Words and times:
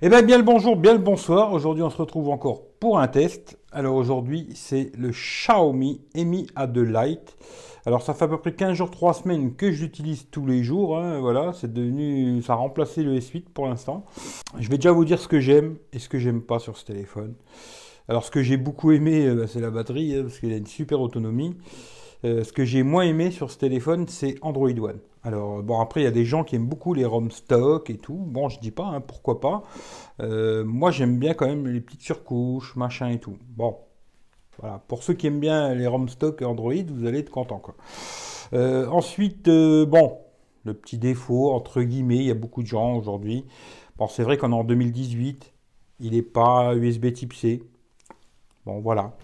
Eh 0.00 0.08
bien, 0.08 0.22
bien 0.22 0.38
le 0.38 0.44
bonjour, 0.44 0.76
bien 0.76 0.92
le 0.92 1.00
bonsoir. 1.00 1.52
Aujourd'hui, 1.52 1.82
on 1.82 1.90
se 1.90 1.96
retrouve 1.96 2.28
encore 2.28 2.62
pour 2.78 3.00
un 3.00 3.08
test. 3.08 3.58
Alors 3.72 3.96
aujourd'hui, 3.96 4.46
c'est 4.54 4.92
le 4.96 5.10
Xiaomi 5.10 6.00
Mi 6.14 6.46
A2 6.54 6.82
Lite. 6.82 7.36
Alors 7.84 8.02
ça 8.02 8.14
fait 8.14 8.26
à 8.26 8.28
peu 8.28 8.38
près 8.38 8.54
15 8.54 8.74
jours, 8.74 8.92
3 8.92 9.14
semaines 9.14 9.56
que 9.56 9.72
je 9.72 9.82
l'utilise 9.82 10.28
tous 10.30 10.46
les 10.46 10.62
jours. 10.62 10.96
Hein. 10.96 11.18
Voilà, 11.18 11.52
c'est 11.52 11.72
devenu, 11.72 12.40
ça 12.42 12.52
a 12.52 12.56
remplacé 12.56 13.02
le 13.02 13.18
S8 13.18 13.46
pour 13.52 13.66
l'instant. 13.66 14.04
Je 14.60 14.68
vais 14.68 14.76
déjà 14.76 14.92
vous 14.92 15.04
dire 15.04 15.18
ce 15.18 15.26
que 15.26 15.40
j'aime 15.40 15.78
et 15.92 15.98
ce 15.98 16.08
que 16.08 16.20
j'aime 16.20 16.42
pas 16.42 16.60
sur 16.60 16.76
ce 16.76 16.84
téléphone. 16.84 17.34
Alors 18.06 18.24
ce 18.24 18.30
que 18.30 18.40
j'ai 18.40 18.56
beaucoup 18.56 18.92
aimé, 18.92 19.26
euh, 19.26 19.48
c'est 19.48 19.60
la 19.60 19.70
batterie, 19.70 20.14
hein, 20.14 20.22
parce 20.22 20.38
qu'il 20.38 20.52
a 20.52 20.56
une 20.58 20.66
super 20.68 21.00
autonomie. 21.00 21.56
Euh, 22.24 22.44
ce 22.44 22.52
que 22.52 22.64
j'ai 22.64 22.84
moins 22.84 23.02
aimé 23.02 23.32
sur 23.32 23.50
ce 23.50 23.58
téléphone, 23.58 24.06
c'est 24.06 24.36
Android 24.42 24.70
One. 24.70 25.00
Alors, 25.24 25.62
bon, 25.62 25.80
après, 25.80 26.00
il 26.00 26.04
y 26.04 26.08
a 26.08 26.12
des 26.12 26.24
gens 26.24 26.44
qui 26.44 26.56
aiment 26.56 26.68
beaucoup 26.68 26.94
les 26.94 27.04
ROM 27.04 27.30
stock 27.30 27.90
et 27.90 27.98
tout. 27.98 28.18
Bon, 28.18 28.48
je 28.48 28.60
dis 28.60 28.70
pas, 28.70 28.86
hein, 28.86 29.00
pourquoi 29.00 29.40
pas. 29.40 29.62
Euh, 30.20 30.64
moi, 30.64 30.90
j'aime 30.90 31.18
bien 31.18 31.34
quand 31.34 31.46
même 31.46 31.66
les 31.66 31.80
petites 31.80 32.02
surcouches, 32.02 32.76
machin 32.76 33.08
et 33.08 33.18
tout. 33.18 33.36
Bon, 33.56 33.78
voilà. 34.58 34.82
Pour 34.88 35.02
ceux 35.02 35.14
qui 35.14 35.26
aiment 35.26 35.40
bien 35.40 35.74
les 35.74 35.86
ROM 35.86 36.08
stock 36.08 36.40
Android, 36.42 36.72
vous 36.88 37.06
allez 37.06 37.20
être 37.20 37.30
content, 37.30 37.58
quoi. 37.58 37.74
Euh, 38.54 38.86
ensuite, 38.88 39.46
bon, 39.46 40.18
le 40.64 40.74
petit 40.74 40.98
défaut, 40.98 41.52
entre 41.52 41.82
guillemets, 41.82 42.16
il 42.16 42.24
y 42.24 42.30
a 42.30 42.34
beaucoup 42.34 42.62
de 42.62 42.68
gens 42.68 42.94
aujourd'hui. 42.94 43.44
Bon, 43.96 44.06
c'est 44.06 44.22
vrai 44.22 44.36
qu'en 44.36 44.52
en 44.52 44.64
2018, 44.64 45.52
il 46.00 46.12
n'est 46.12 46.22
pas 46.22 46.74
USB 46.76 47.12
type 47.12 47.34
C. 47.34 47.62
Bon, 48.64 48.80
voilà. 48.80 49.16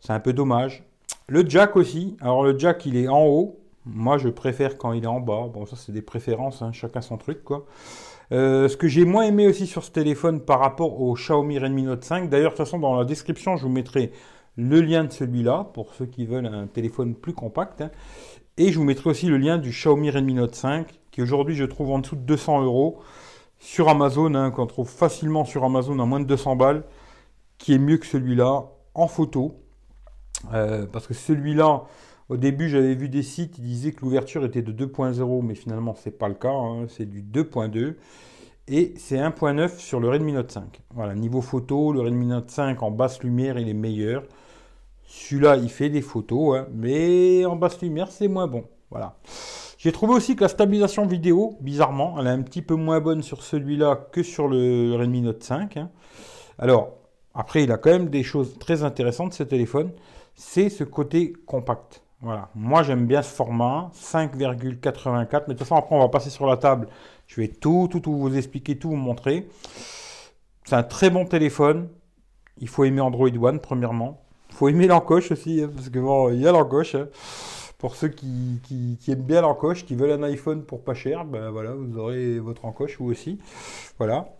C'est 0.00 0.12
un 0.12 0.20
peu 0.20 0.32
dommage. 0.32 0.84
Le 1.28 1.48
jack 1.48 1.76
aussi. 1.76 2.16
Alors 2.20 2.44
le 2.44 2.58
jack, 2.58 2.86
il 2.86 2.96
est 2.96 3.08
en 3.08 3.24
haut. 3.26 3.60
Moi, 3.86 4.18
je 4.18 4.28
préfère 4.28 4.76
quand 4.78 4.92
il 4.92 5.04
est 5.04 5.08
en 5.08 5.20
bas. 5.20 5.48
Bon, 5.52 5.64
ça, 5.64 5.76
c'est 5.76 5.92
des 5.92 6.02
préférences. 6.02 6.60
Hein. 6.62 6.72
Chacun 6.72 7.00
son 7.00 7.16
truc, 7.16 7.44
quoi. 7.44 7.66
Euh, 8.32 8.68
ce 8.68 8.76
que 8.76 8.88
j'ai 8.88 9.04
moins 9.04 9.22
aimé 9.22 9.46
aussi 9.46 9.68
sur 9.68 9.84
ce 9.84 9.92
téléphone 9.92 10.40
par 10.40 10.58
rapport 10.58 11.00
au 11.00 11.14
Xiaomi 11.14 11.58
Redmi 11.58 11.84
Note 11.84 12.02
5. 12.02 12.28
D'ailleurs, 12.28 12.52
de 12.52 12.56
toute 12.56 12.66
façon, 12.66 12.80
dans 12.80 12.96
la 12.96 13.04
description, 13.04 13.56
je 13.56 13.62
vous 13.62 13.68
mettrai 13.70 14.10
le 14.56 14.80
lien 14.80 15.04
de 15.04 15.12
celui-là 15.12 15.70
pour 15.72 15.94
ceux 15.94 16.06
qui 16.06 16.26
veulent 16.26 16.46
un 16.46 16.66
téléphone 16.66 17.14
plus 17.14 17.32
compact. 17.32 17.80
Hein. 17.80 17.90
Et 18.56 18.72
je 18.72 18.78
vous 18.78 18.84
mettrai 18.84 19.10
aussi 19.10 19.26
le 19.26 19.36
lien 19.36 19.58
du 19.58 19.70
Xiaomi 19.70 20.10
Redmi 20.10 20.34
Note 20.34 20.54
5, 20.54 20.88
qui 21.12 21.22
aujourd'hui, 21.22 21.54
je 21.54 21.64
trouve 21.64 21.92
en 21.92 22.00
dessous 22.00 22.16
de 22.16 22.22
200 22.22 22.64
euros 22.64 22.98
sur 23.58 23.88
Amazon, 23.88 24.34
hein, 24.34 24.50
qu'on 24.50 24.66
trouve 24.66 24.88
facilement 24.88 25.44
sur 25.44 25.62
Amazon 25.62 25.98
à 26.00 26.06
moins 26.06 26.20
de 26.20 26.26
200 26.26 26.56
balles, 26.56 26.84
qui 27.58 27.74
est 27.74 27.78
mieux 27.78 27.98
que 27.98 28.06
celui-là 28.06 28.64
en 28.94 29.06
photo. 29.06 29.60
Euh, 30.52 30.86
parce 30.86 31.06
que 31.06 31.14
celui-là, 31.14 31.84
au 32.28 32.36
début, 32.36 32.68
j'avais 32.68 32.94
vu 32.94 33.08
des 33.08 33.22
sites 33.22 33.52
qui 33.52 33.60
disaient 33.60 33.92
que 33.92 34.00
l'ouverture 34.02 34.44
était 34.44 34.62
de 34.62 34.72
2.0, 34.72 35.42
mais 35.42 35.54
finalement, 35.54 35.94
ce 35.94 36.08
n'est 36.08 36.14
pas 36.14 36.28
le 36.28 36.34
cas. 36.34 36.52
Hein. 36.52 36.86
c'est 36.88 37.08
du 37.08 37.22
2.2. 37.22 37.94
Et 38.68 38.94
c'est 38.96 39.16
1.9 39.16 39.78
sur 39.78 40.00
le 40.00 40.08
Redmi 40.08 40.32
Note 40.32 40.50
5. 40.50 40.82
Voilà, 40.94 41.14
niveau 41.14 41.40
photo, 41.40 41.92
le 41.92 42.00
Redmi 42.00 42.26
Note 42.26 42.50
5 42.50 42.82
en 42.82 42.90
basse 42.90 43.22
lumière, 43.22 43.58
il 43.58 43.68
est 43.68 43.74
meilleur. 43.74 44.24
Celui-là, 45.06 45.56
il 45.56 45.70
fait 45.70 45.88
des 45.88 46.02
photos, 46.02 46.58
hein, 46.58 46.66
mais 46.72 47.44
en 47.44 47.54
basse 47.54 47.80
lumière, 47.80 48.10
c'est 48.10 48.26
moins 48.26 48.48
bon. 48.48 48.64
Voilà. 48.90 49.16
J'ai 49.78 49.92
trouvé 49.92 50.14
aussi 50.14 50.34
que 50.34 50.42
la 50.42 50.48
stabilisation 50.48 51.06
vidéo, 51.06 51.56
bizarrement, 51.60 52.16
elle 52.18 52.26
est 52.26 52.30
un 52.30 52.42
petit 52.42 52.62
peu 52.62 52.74
moins 52.74 53.00
bonne 53.00 53.22
sur 53.22 53.44
celui-là 53.44 54.08
que 54.10 54.24
sur 54.24 54.48
le 54.48 54.96
Redmi 54.96 55.20
Note 55.20 55.44
5. 55.44 55.76
Hein. 55.76 55.90
Alors, 56.58 56.94
après, 57.34 57.62
il 57.62 57.70
a 57.70 57.76
quand 57.76 57.90
même 57.90 58.08
des 58.08 58.24
choses 58.24 58.58
très 58.58 58.82
intéressantes, 58.82 59.32
ce 59.32 59.44
téléphone 59.44 59.92
c'est 60.36 60.68
ce 60.68 60.84
côté 60.84 61.32
compact. 61.32 62.02
Voilà. 62.22 62.48
Moi, 62.54 62.82
j'aime 62.82 63.06
bien 63.06 63.22
ce 63.22 63.32
format, 63.32 63.90
5,84. 63.94 65.44
Mais 65.48 65.54
de 65.54 65.58
toute 65.58 65.58
façon, 65.58 65.76
après, 65.76 65.94
on 65.94 66.00
va 66.00 66.08
passer 66.08 66.30
sur 66.30 66.46
la 66.46 66.56
table. 66.56 66.88
Je 67.26 67.40
vais 67.40 67.48
tout, 67.48 67.88
tout, 67.90 68.00
tout 68.00 68.16
vous 68.16 68.36
expliquer, 68.36 68.78
tout 68.78 68.90
vous 68.90 68.96
montrer. 68.96 69.48
C'est 70.64 70.74
un 70.74 70.82
très 70.82 71.10
bon 71.10 71.24
téléphone. 71.24 71.88
Il 72.58 72.68
faut 72.68 72.84
aimer 72.84 73.00
Android 73.00 73.28
One, 73.28 73.60
premièrement. 73.60 74.22
Il 74.50 74.54
faut 74.56 74.68
aimer 74.68 74.86
l'encoche 74.86 75.30
aussi, 75.30 75.62
hein, 75.62 75.70
parce 75.74 75.90
que 75.90 75.98
bon, 75.98 76.30
il 76.30 76.40
y 76.40 76.48
a 76.48 76.52
l'encoche. 76.52 76.94
Hein. 76.94 77.08
Pour 77.78 77.94
ceux 77.94 78.08
qui, 78.08 78.98
aiment 79.08 79.22
bien 79.22 79.42
l'encoche, 79.42 79.84
qui 79.84 79.94
veulent 79.94 80.12
un 80.12 80.22
iPhone 80.22 80.64
pour 80.64 80.82
pas 80.82 80.94
cher, 80.94 81.26
ben 81.26 81.50
voilà, 81.50 81.74
vous 81.74 81.98
aurez 81.98 82.38
votre 82.38 82.64
encoche, 82.64 82.96
vous 82.98 83.10
aussi. 83.10 83.38
Voilà. 83.98 84.30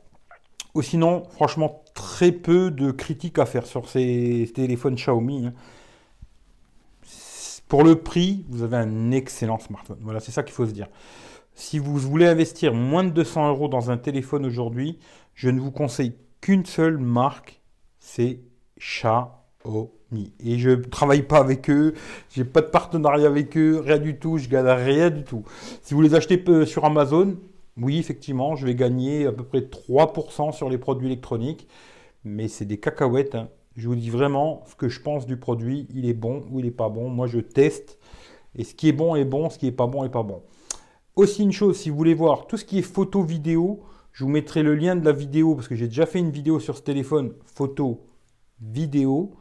Ou 0.75 0.81
sinon, 0.81 1.25
franchement, 1.31 1.83
très 1.95 2.33
peu 2.33 2.71
de 2.71 2.91
critiques 2.91 3.39
à 3.39 3.45
faire 3.45 3.67
sur 3.67 3.89
ces 3.89 4.51
téléphones 4.55 4.95
Xiaomi. 4.95 5.47
Hein. 5.47 5.53
Pour 7.69 7.83
le 7.83 7.97
prix, 7.97 8.45
vous 8.49 8.63
avez 8.63 8.77
un 8.77 9.11
excellent 9.11 9.59
smartphone. 9.59 9.99
Voilà, 10.03 10.21
c'est 10.21 10.33
ça 10.33 10.43
qu'il 10.43 10.55
faut 10.55 10.67
se 10.67 10.73
dire. 10.73 10.89
Si 11.55 11.79
vous 11.79 11.97
voulez 11.97 12.27
investir 12.27 12.75
moins 12.75 13.03
de 13.03 13.11
200 13.11 13.49
euros 13.49 13.69
dans 13.69 13.91
un 13.91 13.97
téléphone 13.97 14.47
aujourd'hui, 14.47 14.99
je 15.35 15.49
ne 15.49 15.59
vous 15.59 15.73
conseille 15.73 16.15
qu'une 16.41 16.65
seule 16.65 16.99
marque, 16.99 17.61
c'est 17.99 18.41
Xiaomi. 18.79 20.33
Et 20.45 20.59
je 20.59 20.71
ne 20.71 20.77
travaille 20.77 21.23
pas 21.23 21.39
avec 21.39 21.69
eux, 21.69 21.95
j'ai 22.31 22.45
pas 22.45 22.61
de 22.61 22.69
partenariat 22.69 23.27
avec 23.27 23.57
eux, 23.57 23.81
rien 23.85 23.99
du 23.99 24.19
tout, 24.19 24.39
je 24.39 24.49
gagne 24.49 24.67
rien 24.67 25.11
du 25.11 25.25
tout. 25.25 25.45
Si 25.83 25.95
vous 25.95 26.03
les 26.03 26.15
achetez 26.15 26.41
sur 26.67 26.85
Amazon, 26.85 27.37
oui, 27.79 27.99
effectivement, 27.99 28.55
je 28.55 28.65
vais 28.65 28.75
gagner 28.75 29.27
à 29.27 29.33
peu 29.33 29.43
près 29.43 29.61
3% 29.61 30.53
sur 30.53 30.69
les 30.69 30.79
produits 30.79 31.09
électroniques, 31.09 31.67
mais 32.23 32.49
c'est 32.49 32.65
des 32.65 32.79
cacahuètes. 32.79 33.35
Hein. 33.35 33.49
Je 33.77 33.89
vous 33.89 33.95
dis 33.95 34.11
vraiment 34.11 34.65
ce 34.67 34.75
que 34.75 34.89
je 34.89 35.01
pense 35.01 35.27
du 35.27 35.37
produit. 35.37 35.87
Il 35.95 36.09
est 36.09 36.15
bon 36.15 36.45
ou 36.51 36.61
il 36.61 36.65
n'est 36.65 36.71
pas 36.71 36.89
bon. 36.89 37.11
Moi, 37.11 37.27
je 37.27 37.41
teste. 37.41 37.99
Et 38.55 38.65
ce 38.65 38.75
qui 38.75 38.89
est 38.89 38.93
bon 38.93 39.15
est 39.17 39.25
bon, 39.25 39.51
ce 39.51 39.59
qui 39.59 39.67
n'est 39.67 39.73
pas 39.73 39.87
bon 39.87 40.05
est 40.05 40.11
pas 40.11 40.23
bon. 40.23 40.43
Aussi 41.15 41.43
une 41.43 41.53
chose, 41.53 41.77
si 41.77 41.91
vous 41.91 41.97
voulez 41.97 42.15
voir 42.15 42.47
tout 42.47 42.57
ce 42.57 42.65
qui 42.65 42.79
est 42.79 42.83
photo, 42.83 43.23
vidéo, 43.23 43.81
je 44.13 44.25
vous 44.25 44.31
mettrai 44.31 44.63
le 44.63 44.75
lien 44.75 44.97
de 44.97 45.05
la 45.05 45.13
vidéo 45.13 45.55
parce 45.55 45.69
que 45.69 45.75
j'ai 45.75 45.89
déjà 45.89 46.07
fait 46.07 46.19
une 46.19 46.31
vidéo 46.31 46.59
sur 46.59 46.77
ce 46.77 46.83
téléphone 46.83 47.35
photo, 47.45 48.01
vidéo. 48.61 49.35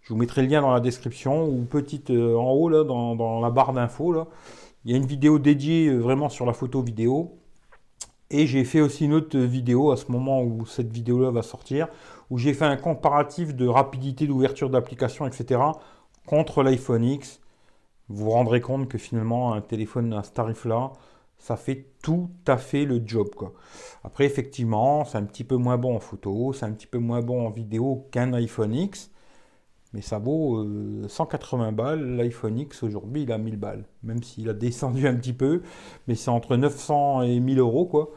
Je 0.00 0.12
vous 0.12 0.18
mettrai 0.18 0.42
le 0.42 0.48
lien 0.48 0.60
dans 0.60 0.72
la 0.72 0.80
description 0.80 1.48
ou 1.48 1.64
petite 1.64 2.10
euh, 2.10 2.36
en 2.36 2.50
haut 2.50 2.68
là, 2.68 2.82
dans, 2.82 3.40
la 3.40 3.50
barre 3.50 3.72
d'infos. 3.72 4.26
Il 4.84 4.90
y 4.90 4.94
a 4.94 4.96
une 4.96 5.06
vidéo 5.06 5.38
dédiée 5.38 5.88
euh, 5.88 5.98
vraiment 5.98 6.28
sur 6.28 6.46
la 6.46 6.52
photo 6.52 6.82
vidéo. 6.82 7.38
Et 8.34 8.46
j'ai 8.46 8.64
fait 8.64 8.80
aussi 8.80 9.04
une 9.04 9.12
autre 9.12 9.38
vidéo 9.38 9.92
à 9.92 9.96
ce 9.98 10.10
moment 10.10 10.42
où 10.42 10.64
cette 10.64 10.90
vidéo-là 10.90 11.30
va 11.30 11.42
sortir, 11.42 11.88
où 12.30 12.38
j'ai 12.38 12.54
fait 12.54 12.64
un 12.64 12.78
comparatif 12.78 13.54
de 13.54 13.68
rapidité 13.68 14.26
d'ouverture 14.26 14.70
d'application, 14.70 15.26
etc. 15.26 15.60
contre 16.26 16.62
l'iPhone 16.62 17.04
X. 17.04 17.40
Vous 18.08 18.24
vous 18.24 18.30
rendrez 18.30 18.62
compte 18.62 18.88
que 18.88 18.96
finalement, 18.96 19.52
un 19.52 19.60
téléphone 19.60 20.14
à 20.14 20.22
ce 20.22 20.32
tarif-là, 20.32 20.92
ça 21.36 21.56
fait 21.56 21.88
tout 22.02 22.30
à 22.46 22.56
fait 22.56 22.86
le 22.86 23.02
job. 23.04 23.28
Après, 24.02 24.24
effectivement, 24.24 25.04
c'est 25.04 25.18
un 25.18 25.24
petit 25.24 25.44
peu 25.44 25.56
moins 25.56 25.76
bon 25.76 25.96
en 25.96 26.00
photo, 26.00 26.54
c'est 26.54 26.64
un 26.64 26.72
petit 26.72 26.86
peu 26.86 26.98
moins 26.98 27.20
bon 27.20 27.46
en 27.46 27.50
vidéo 27.50 28.08
qu'un 28.12 28.32
iPhone 28.32 28.74
X. 28.74 29.11
Mais 29.94 30.00
ça 30.00 30.18
vaut 30.18 30.66
180 31.06 31.68
euh, 31.68 31.70
balles. 31.70 32.16
L'iPhone 32.16 32.58
X 32.58 32.82
aujourd'hui, 32.82 33.22
il 33.22 33.32
a 33.32 33.38
1000 33.38 33.56
balles. 33.56 33.84
Même 34.02 34.22
s'il 34.22 34.48
a 34.48 34.54
descendu 34.54 35.06
un 35.06 35.14
petit 35.14 35.34
peu. 35.34 35.62
Mais 36.08 36.14
c'est 36.14 36.30
entre 36.30 36.56
900 36.56 37.22
et 37.22 37.40
1000 37.40 37.58
euros, 37.58 37.86
quoi. 37.86 38.10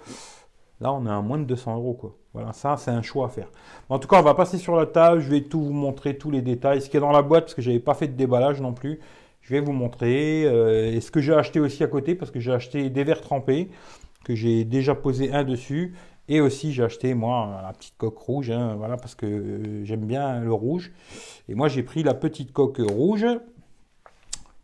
Là, 0.82 0.94
on 0.94 1.06
est 1.06 1.10
à 1.10 1.22
moins 1.22 1.38
de 1.38 1.46
200 1.46 1.76
euros, 1.76 1.94
quoi. 1.94 2.16
Voilà, 2.34 2.52
ça, 2.54 2.76
c'est 2.78 2.92
un 2.92 3.02
choix 3.02 3.28
à 3.28 3.30
faire. 3.30 3.50
En 3.90 4.00
tout 4.00 4.08
cas, 4.08 4.20
on 4.20 4.24
va 4.24 4.34
passer 4.34 4.58
sur 4.58 4.76
la 4.76 4.86
table. 4.86 5.22
Je 5.22 5.30
vais 5.30 5.42
tout 5.42 5.62
vous 5.62 5.74
montrer, 5.74 6.18
tous 6.18 6.32
les 6.32 6.42
détails. 6.42 6.82
Ce 6.82 6.90
qui 6.90 6.98
est 6.98 7.02
dans 7.02 7.12
la 7.12 7.22
boîte, 7.22 7.46
parce 7.46 7.54
que 7.54 7.62
je 7.62 7.70
n'avais 7.70 7.80
pas 7.80 7.94
fait 7.94 8.08
de 8.08 8.14
déballage 8.14 8.62
non 8.62 8.74
plus. 8.74 9.00
Je 9.42 9.54
vais 9.54 9.62
vous 9.62 9.74
montrer. 9.74 10.46
Euh, 10.46 10.92
et 10.92 11.02
ce 11.02 11.12
que 11.12 11.22
j'ai 11.22 11.34
acheté 11.34 11.60
aussi 11.60 11.84
à 11.84 11.88
côté, 11.88 12.16
parce 12.16 12.32
que 12.32 12.40
j'ai 12.40 12.52
acheté 12.52 12.90
des 12.90 13.04
verres 13.04 13.22
trempés, 13.22 13.70
que 14.26 14.36
j'ai 14.36 14.66
déjà 14.66 14.96
posé 14.96 15.32
un 15.34 15.44
dessus. 15.44 15.94
Et 16.28 16.42
aussi, 16.42 16.74
j'ai 16.74 16.84
acheté, 16.84 17.14
moi, 17.14 17.62
la 17.64 17.74
petite 17.74 17.96
coque 17.98 18.18
rouge, 18.18 18.50
hein, 18.50 18.76
voilà, 18.76 18.98
parce 18.98 19.14
que 19.14 19.26
euh, 19.26 19.86
j'aime 19.86 20.06
bien 20.06 20.40
le 20.40 20.52
rouge. 20.52 20.92
Et 21.48 21.54
moi, 21.56 21.68
j'ai 21.68 21.84
pris 21.84 22.02
la 22.02 22.16
petite 22.16 22.52
coque 22.52 22.80
rouge, 22.80 23.28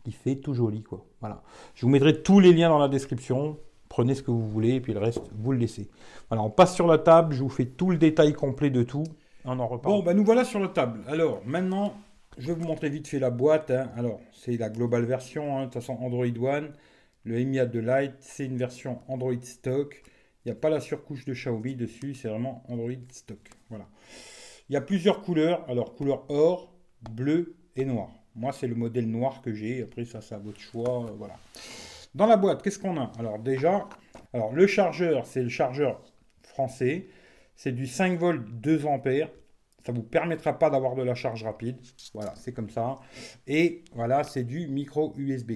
qui 0.04 0.12
fait 0.12 0.36
tout 0.36 0.54
joli, 0.54 0.82
quoi. 0.82 1.04
Voilà. 1.20 1.42
Je 1.74 1.86
vous 1.86 1.92
mettrai 1.92 2.22
tous 2.22 2.40
les 2.40 2.52
liens 2.52 2.68
dans 2.68 2.78
la 2.78 2.88
description. 2.88 3.58
Prenez 3.88 4.14
ce 4.14 4.22
que 4.22 4.30
vous 4.30 4.48
voulez, 4.48 4.76
et 4.76 4.80
puis 4.80 4.92
le 4.92 4.98
reste, 4.98 5.22
vous 5.34 5.52
le 5.52 5.58
laissez. 5.58 5.88
Voilà, 6.28 6.42
on 6.42 6.50
passe 6.50 6.74
sur 6.74 6.86
la 6.86 6.98
table, 6.98 7.34
je 7.34 7.42
vous 7.42 7.48
fais 7.48 7.66
tout 7.66 7.90
le 7.90 7.98
détail 7.98 8.32
complet 8.32 8.70
de 8.70 8.82
tout. 8.82 9.04
On 9.44 9.58
en 9.58 9.66
reparle. 9.66 9.96
Bon, 9.96 10.02
ben 10.02 10.16
nous 10.16 10.24
voilà 10.24 10.44
sur 10.44 10.58
la 10.58 10.68
table. 10.68 11.00
Alors, 11.06 11.42
maintenant, 11.44 11.94
je 12.38 12.48
vais 12.48 12.54
vous 12.54 12.66
montrer 12.66 12.88
vite 12.88 13.06
fait 13.06 13.18
la 13.18 13.30
boîte. 13.30 13.70
Hein. 13.70 13.90
Alors, 13.96 14.20
c'est 14.32 14.56
la 14.56 14.70
global 14.70 15.04
version, 15.04 15.56
hein. 15.56 15.60
de 15.60 15.64
toute 15.66 15.74
façon, 15.74 15.98
Android 16.00 16.26
One. 16.40 16.72
Le 17.24 17.38
Mi 17.44 17.58
A2 17.58 17.78
Lite, 17.78 18.14
c'est 18.18 18.46
une 18.46 18.56
version 18.56 18.98
Android 19.06 19.40
stock. 19.42 20.02
Il 20.44 20.48
n'y 20.48 20.52
a 20.52 20.60
pas 20.60 20.70
la 20.70 20.80
surcouche 20.80 21.24
de 21.24 21.34
Xiaomi 21.34 21.76
dessus, 21.76 22.14
c'est 22.14 22.28
vraiment 22.28 22.64
Android 22.68 22.90
stock. 23.12 23.38
Voilà. 23.70 23.86
Il 24.68 24.72
y 24.74 24.76
a 24.76 24.80
plusieurs 24.80 25.22
couleurs. 25.22 25.64
Alors, 25.68 25.94
couleur 25.94 26.24
or, 26.30 26.74
bleu 27.10 27.56
et 27.76 27.84
noir. 27.84 28.10
Moi, 28.34 28.52
c'est 28.52 28.66
le 28.66 28.74
modèle 28.74 29.08
noir 29.08 29.42
que 29.42 29.52
j'ai. 29.52 29.82
Après, 29.82 30.04
ça, 30.04 30.20
c'est 30.20 30.34
à 30.34 30.38
votre 30.38 30.60
choix. 30.60 31.04
Euh, 31.04 31.12
voilà. 31.16 31.36
Dans 32.14 32.26
la 32.26 32.36
boîte, 32.36 32.62
qu'est-ce 32.62 32.78
qu'on 32.78 32.98
a? 32.98 33.12
Alors, 33.18 33.38
déjà, 33.38 33.88
alors, 34.32 34.52
le 34.52 34.66
chargeur, 34.66 35.26
c'est 35.26 35.42
le 35.42 35.48
chargeur 35.48 36.02
français. 36.42 37.08
C'est 37.54 37.72
du 37.72 37.86
5 37.86 38.18
volts 38.18 38.44
2 38.60 38.86
ampères. 38.86 39.30
Ça 39.84 39.92
ne 39.92 39.98
vous 39.98 40.04
permettra 40.04 40.58
pas 40.58 40.70
d'avoir 40.70 40.94
de 40.94 41.02
la 41.02 41.14
charge 41.14 41.44
rapide. 41.44 41.76
Voilà, 42.14 42.34
c'est 42.36 42.52
comme 42.52 42.70
ça. 42.70 42.98
Et 43.46 43.84
voilà, 43.94 44.24
c'est 44.24 44.44
du 44.44 44.68
micro 44.68 45.12
USB. 45.16 45.52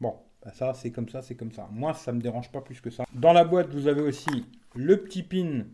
Bon, 0.00 0.16
bah, 0.44 0.52
ça, 0.54 0.74
c'est 0.74 0.90
comme 0.90 1.08
ça, 1.08 1.22
c'est 1.22 1.34
comme 1.34 1.52
ça. 1.52 1.68
Moi, 1.72 1.94
ça 1.94 2.12
me 2.12 2.20
dérange 2.20 2.50
pas 2.52 2.60
plus 2.60 2.80
que 2.80 2.90
ça. 2.90 3.04
Dans 3.14 3.32
la 3.32 3.44
boîte, 3.44 3.72
vous 3.72 3.88
avez 3.88 4.02
aussi 4.02 4.44
le 4.74 4.98
petit 4.98 5.22
pin 5.22 5.64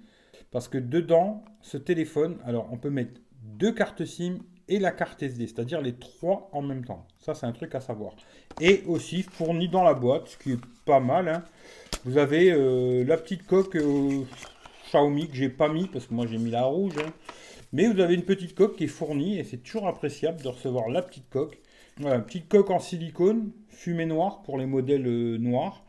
Parce 0.50 0.68
que 0.68 0.78
dedans, 0.78 1.42
ce 1.62 1.76
téléphone, 1.76 2.38
alors 2.44 2.68
on 2.72 2.76
peut 2.76 2.90
mettre 2.90 3.20
deux 3.42 3.72
cartes 3.72 4.04
SIM 4.04 4.38
et 4.68 4.78
la 4.78 4.92
carte 4.92 5.22
SD, 5.22 5.46
c'est-à-dire 5.48 5.80
les 5.80 5.94
trois 5.94 6.48
en 6.52 6.62
même 6.62 6.84
temps. 6.84 7.06
Ça, 7.18 7.34
c'est 7.34 7.46
un 7.46 7.52
truc 7.52 7.74
à 7.74 7.80
savoir. 7.80 8.14
Et 8.60 8.82
aussi 8.86 9.22
fourni 9.22 9.68
dans 9.68 9.82
la 9.82 9.94
boîte, 9.94 10.28
ce 10.28 10.38
qui 10.38 10.52
est 10.52 10.60
pas 10.84 11.00
mal. 11.00 11.28
hein. 11.28 11.42
Vous 12.04 12.18
avez 12.18 12.52
euh, 12.52 13.04
la 13.04 13.16
petite 13.16 13.46
coque 13.46 13.74
euh, 13.76 14.22
Xiaomi 14.86 15.28
que 15.28 15.34
j'ai 15.34 15.48
pas 15.48 15.68
mis 15.68 15.86
parce 15.88 16.06
que 16.06 16.14
moi 16.14 16.26
j'ai 16.26 16.38
mis 16.38 16.50
la 16.50 16.62
rouge. 16.64 16.94
hein. 16.98 17.10
Mais 17.72 17.88
vous 17.88 18.00
avez 18.00 18.14
une 18.14 18.24
petite 18.24 18.54
coque 18.54 18.76
qui 18.76 18.84
est 18.84 18.88
fournie 18.88 19.38
et 19.38 19.44
c'est 19.44 19.58
toujours 19.58 19.86
appréciable 19.86 20.40
de 20.42 20.48
recevoir 20.48 20.88
la 20.88 21.02
petite 21.02 21.28
coque. 21.30 21.58
Voilà, 22.00 22.18
petite 22.20 22.48
coque 22.48 22.70
en 22.70 22.78
silicone, 22.78 23.52
fumée 23.68 24.06
noire 24.06 24.40
pour 24.42 24.56
les 24.56 24.64
modèles 24.64 25.06
euh, 25.06 25.36
noirs. 25.36 25.84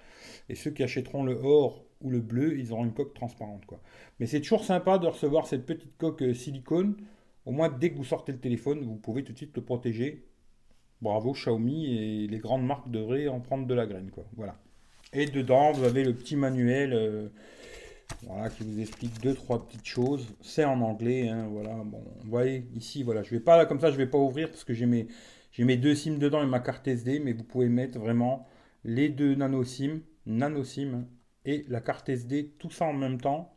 Et 0.50 0.56
ceux 0.56 0.70
qui 0.70 0.84
achèteront 0.84 1.24
le 1.24 1.40
or 1.42 1.86
ou 2.02 2.10
le 2.10 2.20
bleu, 2.20 2.60
ils 2.60 2.74
auront 2.74 2.84
une 2.84 2.94
coque 2.94 3.14
transparente. 3.14 3.64
Mais 4.20 4.26
c'est 4.26 4.42
toujours 4.42 4.66
sympa 4.66 4.98
de 4.98 5.08
recevoir 5.08 5.48
cette 5.48 5.66
petite 5.66 5.96
coque 5.98 6.22
euh, 6.22 6.34
silicone. 6.34 6.98
Au 7.46 7.52
moins, 7.52 7.70
dès 7.70 7.92
que 7.92 7.96
vous 7.96 8.04
sortez 8.04 8.34
le 8.34 8.40
téléphone, 8.40 8.82
vous 8.82 8.98
pouvez 8.98 9.24
tout 9.24 9.32
de 9.32 9.38
suite 9.38 9.56
le 9.56 9.64
protéger. 9.64 10.26
Bravo 11.02 11.32
Xiaomi 11.32 11.96
et 11.96 12.28
les 12.28 12.40
grandes 12.40 12.66
marques 12.66 12.92
devraient 12.92 13.30
en 13.30 13.40
prendre 13.40 13.66
de 13.66 13.74
la 13.74 13.88
graine. 13.88 14.12
Quoi. 14.12 14.26
Voilà. 14.36 14.60
Et 15.14 15.28
dedans, 15.28 15.72
vous 15.72 15.86
avez 15.86 16.04
le 16.04 16.14
petit 16.14 16.36
manuel 16.36 16.92
euh, 16.92 17.30
voilà, 18.24 18.50
qui 18.50 18.64
vous 18.64 18.80
explique 18.80 19.20
deux, 19.22 19.34
trois 19.34 19.66
petites 19.66 19.86
choses. 19.86 20.28
C'est 20.42 20.66
en 20.66 20.82
anglais. 20.82 21.30
hein, 21.30 21.48
voilà. 21.52 21.74
Bon, 21.86 22.04
vous 22.22 22.30
voyez, 22.30 22.68
ici, 22.76 23.04
voilà. 23.04 23.24
Je 23.24 23.32
vais 23.32 23.40
pas, 23.40 23.66
comme 23.66 23.80
ça, 23.80 23.92
je 23.92 23.98
vais 23.98 24.08
pas 24.08 24.18
ouvrir 24.18 24.50
parce 24.50 24.64
que 24.64 24.74
j'ai 24.74 24.86
mes, 24.86 25.08
deux 25.78 25.96
SIM 25.96 26.18
dedans 26.18 26.44
et 26.44 26.48
ma 26.48 26.60
carte 26.60 26.88
SD. 26.88 27.20
Mais 27.20 27.34
vous 27.34 27.44
pouvez 27.44 27.70
mettre 27.70 28.00
vraiment 28.00 28.48
les 28.84 29.10
deux 29.10 29.36
nano 29.36 29.64
SIM, 29.64 30.02
nano 30.26 30.64
SIM 30.64 31.06
et 31.46 31.66
la 31.70 31.82
carte 31.82 32.10
SD, 32.10 32.54
tout 32.60 32.72
ça 32.72 32.86
en 32.86 32.94
même 32.94 33.20
temps. 33.20 33.54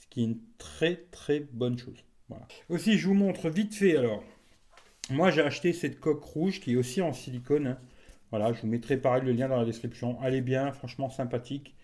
Ce 0.00 0.06
qui 0.08 0.22
est 0.22 0.24
une 0.24 0.40
très, 0.58 0.96
très 1.10 1.40
bonne 1.40 1.78
chose. 1.78 2.04
Voilà. 2.28 2.46
Aussi, 2.68 2.98
je 2.98 3.08
vous 3.08 3.14
montre 3.14 3.48
vite 3.50 3.74
fait 3.74 3.96
alors. 3.96 4.22
Moi, 5.10 5.30
j'ai 5.30 5.42
acheté 5.42 5.72
cette 5.72 6.00
coque 6.00 6.24
rouge 6.24 6.60
qui 6.60 6.72
est 6.72 6.76
aussi 6.76 7.00
en 7.00 7.12
silicone. 7.12 7.66
hein. 7.68 7.78
Voilà, 8.30 8.52
je 8.52 8.60
vous 8.62 8.66
mettrai 8.66 8.96
pareil 8.96 9.22
le 9.24 9.32
lien 9.32 9.48
dans 9.48 9.56
la 9.56 9.64
description. 9.64 10.18
Elle 10.24 10.34
est 10.34 10.40
bien, 10.40 10.72
franchement 10.72 11.08
sympathique. 11.10 11.76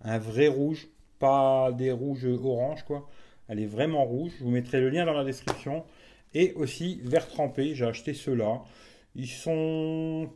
Un 0.00 0.18
vrai 0.18 0.48
rouge, 0.48 0.88
pas 1.18 1.72
des 1.72 1.92
rouges 1.92 2.26
orange 2.26 2.82
quoi. 2.84 3.08
Elle 3.48 3.60
est 3.60 3.66
vraiment 3.66 4.04
rouge. 4.04 4.32
Je 4.38 4.44
vous 4.44 4.50
mettrai 4.50 4.80
le 4.80 4.90
lien 4.90 5.04
dans 5.06 5.12
la 5.12 5.24
description. 5.24 5.84
Et 6.34 6.52
aussi 6.54 7.00
vert 7.04 7.28
trempé, 7.28 7.74
j'ai 7.74 7.86
acheté 7.86 8.12
ceux-là. 8.12 8.62
Ils 9.14 9.28
sont 9.28 10.28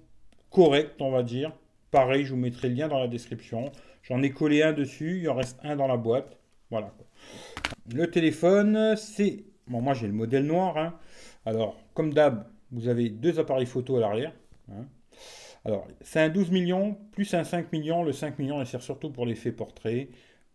corrects, 0.51 0.95
on 1.01 1.11
va 1.11 1.23
dire. 1.23 1.53
Pareil, 1.91 2.25
je 2.25 2.31
vous 2.31 2.41
mettrai 2.41 2.69
le 2.69 2.75
lien 2.77 2.89
dans 2.89 3.01
la 3.01 3.09
description. 3.09 3.73
J'en 4.03 4.23
ai 4.23 4.31
collé 4.31 4.63
un 4.63 4.73
dessus, 4.73 5.21
il 5.23 5.29
en 5.29 5.35
reste 5.35 5.59
un 5.63 5.77
dans 5.77 5.89
la 5.89 5.97
boîte. 5.97 6.39
Voilà. 6.71 6.93
Le 7.93 8.11
téléphone, 8.11 8.97
c'est... 8.97 9.45
Bon, 9.67 9.81
moi 9.81 9.95
j'ai 9.95 10.07
le 10.07 10.13
modèle 10.13 10.47
noir. 10.47 10.79
hein. 10.79 10.95
Alors, 11.45 11.77
comme 11.95 12.15
d'hab, 12.15 12.47
vous 12.71 12.89
avez 12.89 13.11
deux 13.11 13.39
appareils 13.39 13.67
photo 13.67 13.97
à 13.97 14.01
l'arrière. 14.01 14.33
hein. 14.71 14.87
Alors, 15.65 15.87
c'est 16.01 16.21
un 16.21 16.31
12 16.31 16.51
millions 16.51 16.97
plus 17.13 17.35
un 17.35 17.45
5 17.45 17.73
millions. 17.73 18.03
Le 18.03 18.13
5 18.13 18.39
millions, 18.39 18.61
il 18.61 18.67
sert 18.67 18.83
surtout 18.83 19.11
pour 19.11 19.27
l'effet 19.27 19.53
portrait. 19.53 20.09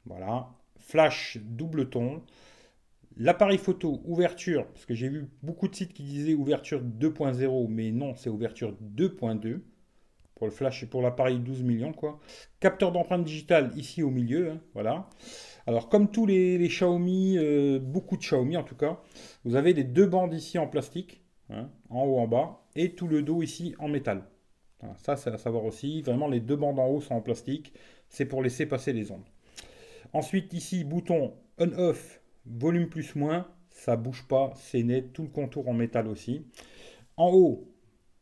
Voilà. 0.06 0.50
Flash 0.78 1.38
double 1.42 1.90
ton. 1.90 2.22
L'appareil 3.18 3.58
photo, 3.58 4.02
ouverture, 4.06 4.68
parce 4.68 4.86
que 4.86 4.94
j'ai 4.94 5.08
vu 5.08 5.30
beaucoup 5.42 5.70
de 5.70 5.76
sites 5.76 5.94
qui 5.94 6.04
disaient 6.04 6.34
ouverture 6.34 6.82
2.0, 6.84 7.68
mais 7.70 7.92
non, 7.92 8.14
c'est 8.16 8.30
ouverture 8.30 8.76
2.2 8.96 9.62
pour 10.36 10.48
le 10.48 10.52
flash 10.52 10.84
et 10.84 10.86
pour 10.86 11.02
l'appareil 11.02 11.40
12 11.40 11.64
millions 11.64 11.94
quoi. 11.94 12.20
Capteur 12.60 12.92
d'empreinte 12.92 13.24
digitale 13.24 13.72
ici 13.76 14.04
au 14.04 14.12
milieu, 14.12 14.52
hein, 14.52 14.62
voilà. 14.74 15.10
Alors 15.66 15.90
comme 15.90 16.12
tous 16.12 16.26
les, 16.26 16.58
Xiaomi, 16.68 17.38
euh, 17.38 17.80
beaucoup 17.80 18.18
de 18.18 18.22
Xiaomi 18.22 18.58
en 18.58 18.64
tout 18.64 18.76
cas, 18.76 19.00
vous 19.46 19.56
avez 19.56 19.74
les 19.74 19.84
deux 19.84 20.06
bandes 20.06 20.34
ici 20.34 20.60
en 20.60 20.68
plastique, 20.68 21.22
hein, 21.50 21.70
en 21.90 22.04
haut 22.04 22.20
en 22.20 22.28
bas, 22.28 22.66
et 22.76 22.92
tout 22.96 23.08
le 23.08 23.24
dos 23.24 23.42
ici 23.42 23.76
en 23.80 23.88
métal. 23.88 24.24
Ça 24.98 25.16
c'est 25.16 25.32
à 25.32 25.38
savoir 25.38 25.64
aussi. 25.64 26.02
Vraiment 26.04 26.28
les 26.28 26.42
deux 26.42 26.58
bandes 26.58 26.78
en 26.80 26.88
haut 26.88 27.02
sont 27.02 27.16
en 27.16 27.22
plastique, 27.22 27.74
c'est 28.10 28.26
pour 28.26 28.44
laisser 28.44 28.66
passer 28.68 28.94
les 28.94 29.12
ondes. 29.12 29.26
Ensuite 30.16 30.54
ici 30.54 30.86
bouton 30.86 31.34
on/off, 31.58 32.22
volume 32.46 32.88
plus 32.88 33.16
moins, 33.16 33.50
ça 33.70 33.98
bouge 33.98 34.26
pas, 34.30 34.54
c'est 34.56 34.82
net, 34.82 35.12
tout 35.12 35.24
le 35.24 35.28
contour 35.28 35.68
en 35.68 35.74
métal 35.74 36.08
aussi. 36.08 36.46
En 37.18 37.34
haut, 37.34 37.70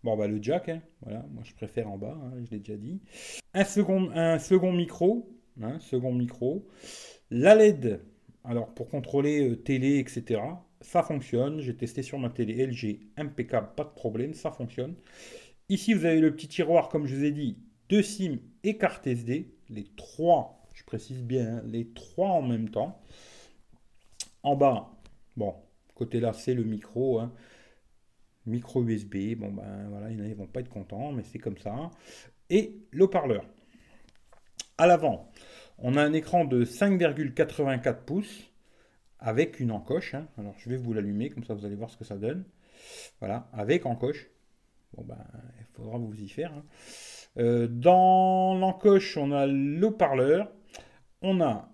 Bon, 0.04 0.18
bah, 0.18 0.26
le 0.26 0.42
jack, 0.42 0.70
hein, 0.70 0.82
voilà, 1.04 1.24
moi 1.32 1.44
je 1.46 1.54
préfère 1.54 1.92
en 1.92 2.00
bas, 2.00 2.18
hein, 2.20 2.34
je 2.44 2.50
l'ai 2.50 2.58
déjà 2.58 2.78
dit. 2.78 3.00
Un 3.54 3.64
second, 3.64 4.74
micro, 4.74 5.38
hein, 5.62 5.78
second 5.80 6.14
micro. 6.14 6.68
La 7.30 7.54
LED, 7.54 8.02
alors 8.44 8.74
pour 8.74 8.90
contrôler 8.90 9.52
euh, 9.52 9.56
télé, 9.56 10.00
etc., 10.00 10.42
ça 10.82 11.04
fonctionne. 11.04 11.60
J'ai 11.60 11.78
testé 11.78 12.02
sur 12.02 12.18
ma 12.18 12.32
télé 12.32 12.66
LG, 12.66 13.02
impeccable, 13.18 13.70
pas 13.78 13.84
de 13.84 13.94
problème, 13.94 14.34
ça 14.34 14.50
fonctionne. 14.50 14.96
Ici, 15.70 15.94
vous 15.94 16.06
avez 16.06 16.22
le 16.22 16.36
petit 16.36 16.48
tiroir, 16.48 16.90
comme 16.90 17.06
je 17.06 17.16
vous 17.16 17.24
ai 17.24 17.32
dit, 17.32 17.60
deux 17.88 18.02
SIM 18.02 18.40
et 18.64 18.80
carte 18.80 19.06
SD, 19.06 19.54
les 19.70 19.86
trois, 19.96 20.63
précise 20.94 21.24
bien, 21.24 21.58
hein, 21.58 21.64
les 21.66 21.88
trois 21.90 22.30
en 22.30 22.44
même 22.44 22.70
temps. 22.70 23.02
En 24.44 24.56
bas, 24.56 24.92
bon, 25.36 25.56
côté 25.96 26.20
là, 26.20 26.34
c'est 26.34 26.54
le 26.54 26.64
micro, 26.64 27.20
hein 27.20 27.34
micro 28.46 28.84
USB. 28.84 29.36
Bon, 29.36 29.52
ben 29.52 29.88
voilà, 29.90 30.12
il 30.12 30.24
ils 30.24 30.36
vont 30.36 30.46
pas 30.46 30.60
être 30.60 30.70
contents, 30.70 31.12
mais 31.12 31.24
c'est 31.24 31.40
comme 31.40 31.58
ça. 31.58 31.90
Et 32.52 32.78
l'haut-parleur. 32.92 33.44
À 34.78 34.86
l'avant, 34.86 35.32
on 35.80 35.98
a 35.98 36.04
un 36.04 36.14
écran 36.14 36.46
de 36.46 36.64
5,84 36.64 38.06
pouces 38.06 38.52
avec 39.18 39.60
une 39.60 39.72
encoche. 39.72 40.14
hein. 40.14 40.28
Alors, 40.38 40.54
je 40.60 40.70
vais 40.70 40.78
vous 40.78 40.94
l'allumer, 40.94 41.32
comme 41.32 41.44
ça 41.44 41.56
vous 41.56 41.66
allez 41.66 41.76
voir 41.76 41.90
ce 41.90 41.98
que 41.98 42.06
ça 42.06 42.18
donne. 42.18 42.46
Voilà, 43.20 43.50
avec 43.52 43.88
encoche. 43.88 44.30
Bon, 44.96 45.04
ben, 45.04 45.18
il 45.60 45.66
faudra 45.74 45.98
vous 45.98 46.14
y 46.22 46.30
faire. 46.30 46.52
Euh, 47.40 47.68
dans 47.68 48.54
l'encoche, 48.54 49.18
on 49.18 49.32
a 49.32 49.48
l'haut-parleur. 49.48 50.52
On 51.24 51.42
a 51.42 51.70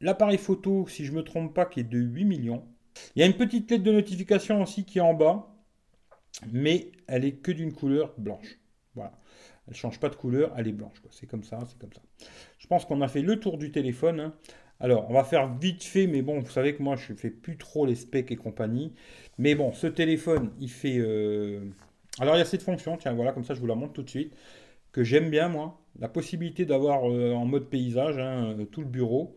l'appareil 0.00 0.38
photo, 0.38 0.86
si 0.88 1.04
je 1.04 1.12
me 1.12 1.22
trompe 1.24 1.54
pas, 1.54 1.66
qui 1.66 1.80
est 1.80 1.84
de 1.84 1.98
8 1.98 2.24
millions. 2.24 2.64
Il 3.16 3.20
y 3.20 3.22
a 3.22 3.26
une 3.26 3.34
petite 3.36 3.70
lettre 3.70 3.84
de 3.84 3.92
notification 3.92 4.62
aussi 4.62 4.84
qui 4.84 4.98
est 4.98 5.02
en 5.02 5.14
bas 5.14 5.48
mais 6.50 6.92
elle 7.06 7.24
est 7.24 7.32
que 7.36 7.52
d'une 7.52 7.72
couleur 7.72 8.14
blanche. 8.18 8.58
Voilà. 8.94 9.12
Elle 9.68 9.74
change 9.74 10.00
pas 10.00 10.08
de 10.08 10.16
couleur, 10.16 10.52
elle 10.56 10.68
est 10.68 10.72
blanche. 10.72 10.96
C'est 11.10 11.26
comme 11.26 11.44
ça, 11.44 11.58
c'est 11.68 11.78
comme 11.78 11.92
ça. 11.92 12.02
Je 12.58 12.66
pense 12.66 12.84
qu'on 12.84 13.00
a 13.00 13.08
fait 13.08 13.22
le 13.22 13.38
tour 13.38 13.58
du 13.58 13.70
téléphone. 13.70 14.20
hein. 14.20 14.34
Alors, 14.80 15.08
on 15.10 15.14
va 15.14 15.24
faire 15.24 15.54
vite 15.56 15.84
fait, 15.84 16.06
mais 16.08 16.22
bon, 16.22 16.40
vous 16.40 16.50
savez 16.50 16.74
que 16.74 16.82
moi, 16.82 16.96
je 16.96 17.14
fais 17.14 17.30
plus 17.30 17.56
trop 17.56 17.86
les 17.86 17.94
specs 17.94 18.30
et 18.32 18.36
compagnie. 18.36 18.94
Mais 19.38 19.54
bon, 19.54 19.72
ce 19.72 19.86
téléphone, 19.86 20.52
il 20.60 20.70
fait. 20.70 20.98
euh, 20.98 21.60
Alors, 22.18 22.34
il 22.36 22.38
y 22.38 22.42
a 22.42 22.44
cette 22.44 22.62
fonction, 22.62 22.96
tiens, 22.96 23.12
voilà, 23.14 23.32
comme 23.32 23.44
ça, 23.44 23.54
je 23.54 23.60
vous 23.60 23.66
la 23.68 23.76
montre 23.76 23.92
tout 23.92 24.02
de 24.02 24.10
suite, 24.10 24.34
que 24.92 25.04
j'aime 25.04 25.30
bien, 25.30 25.48
moi. 25.50 25.81
La 25.98 26.08
possibilité 26.08 26.64
d'avoir 26.64 27.10
euh, 27.10 27.32
en 27.32 27.44
mode 27.44 27.68
paysage 27.68 28.18
hein, 28.18 28.56
euh, 28.58 28.64
tout 28.64 28.80
le 28.80 28.86
bureau. 28.86 29.36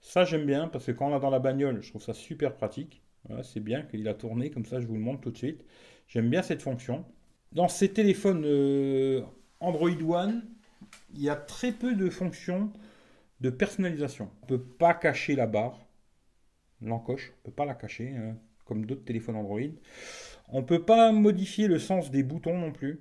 Ça, 0.00 0.24
j'aime 0.24 0.46
bien, 0.46 0.68
parce 0.68 0.86
que 0.86 0.92
quand 0.92 1.10
on 1.10 1.14
a 1.14 1.18
dans 1.18 1.30
la 1.30 1.40
bagnole, 1.40 1.82
je 1.82 1.90
trouve 1.90 2.02
ça 2.02 2.14
super 2.14 2.54
pratique. 2.54 3.02
C'est 3.42 3.60
bien 3.60 3.82
qu'il 3.82 4.06
a 4.06 4.14
tourné, 4.14 4.50
comme 4.50 4.66
ça, 4.66 4.78
je 4.78 4.86
vous 4.86 4.94
le 4.94 5.00
montre 5.00 5.20
tout 5.20 5.32
de 5.32 5.36
suite. 5.36 5.64
J'aime 6.06 6.30
bien 6.30 6.42
cette 6.42 6.62
fonction. 6.62 7.04
Dans 7.52 7.68
ces 7.68 7.92
téléphones 7.92 8.44
euh, 8.44 9.22
Android 9.60 9.90
One, 9.90 10.44
il 11.14 11.22
y 11.22 11.28
a 11.28 11.36
très 11.36 11.72
peu 11.72 11.94
de 11.94 12.08
fonctions 12.10 12.72
de 13.40 13.50
personnalisation. 13.50 14.30
On 14.42 14.52
ne 14.52 14.58
peut 14.58 14.64
pas 14.64 14.94
cacher 14.94 15.34
la 15.36 15.46
barre, 15.46 15.86
l'encoche, 16.80 17.32
on 17.32 17.38
ne 17.40 17.44
peut 17.44 17.56
pas 17.56 17.64
la 17.64 17.74
cacher, 17.74 18.14
hein, 18.16 18.36
comme 18.64 18.86
d'autres 18.86 19.04
téléphones 19.04 19.36
Android. 19.36 19.60
On 20.48 20.60
ne 20.60 20.66
peut 20.66 20.84
pas 20.84 21.12
modifier 21.12 21.66
le 21.66 21.78
sens 21.78 22.10
des 22.10 22.22
boutons 22.22 22.58
non 22.58 22.72
plus. 22.72 23.00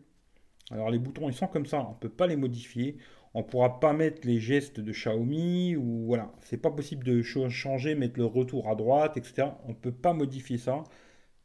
Alors 0.72 0.90
les 0.90 1.00
boutons, 1.00 1.30
ils 1.30 1.36
sont 1.36 1.48
comme 1.48 1.66
ça, 1.66 1.86
on 1.88 1.92
ne 1.92 1.98
peut 2.00 2.10
pas 2.10 2.28
les 2.28 2.36
modifier. 2.36 2.98
On 3.34 3.40
ne 3.40 3.44
pourra 3.46 3.80
pas 3.80 3.92
mettre 3.94 4.26
les 4.26 4.40
gestes 4.40 4.80
de 4.80 4.92
Xiaomi 4.94 5.76
ou 5.76 6.06
voilà, 6.06 6.32
c'est 6.42 6.58
pas 6.58 6.72
possible 6.72 7.04
de 7.04 7.22
ch- 7.22 7.50
changer, 7.50 7.94
mettre 7.96 8.18
le 8.18 8.26
retour 8.26 8.70
à 8.70 8.76
droite, 8.76 9.18
etc. 9.18 9.58
On 9.66 9.70
ne 9.70 9.74
peut 9.76 9.92
pas 9.92 10.14
modifier 10.14 10.58
ça. 10.58 10.84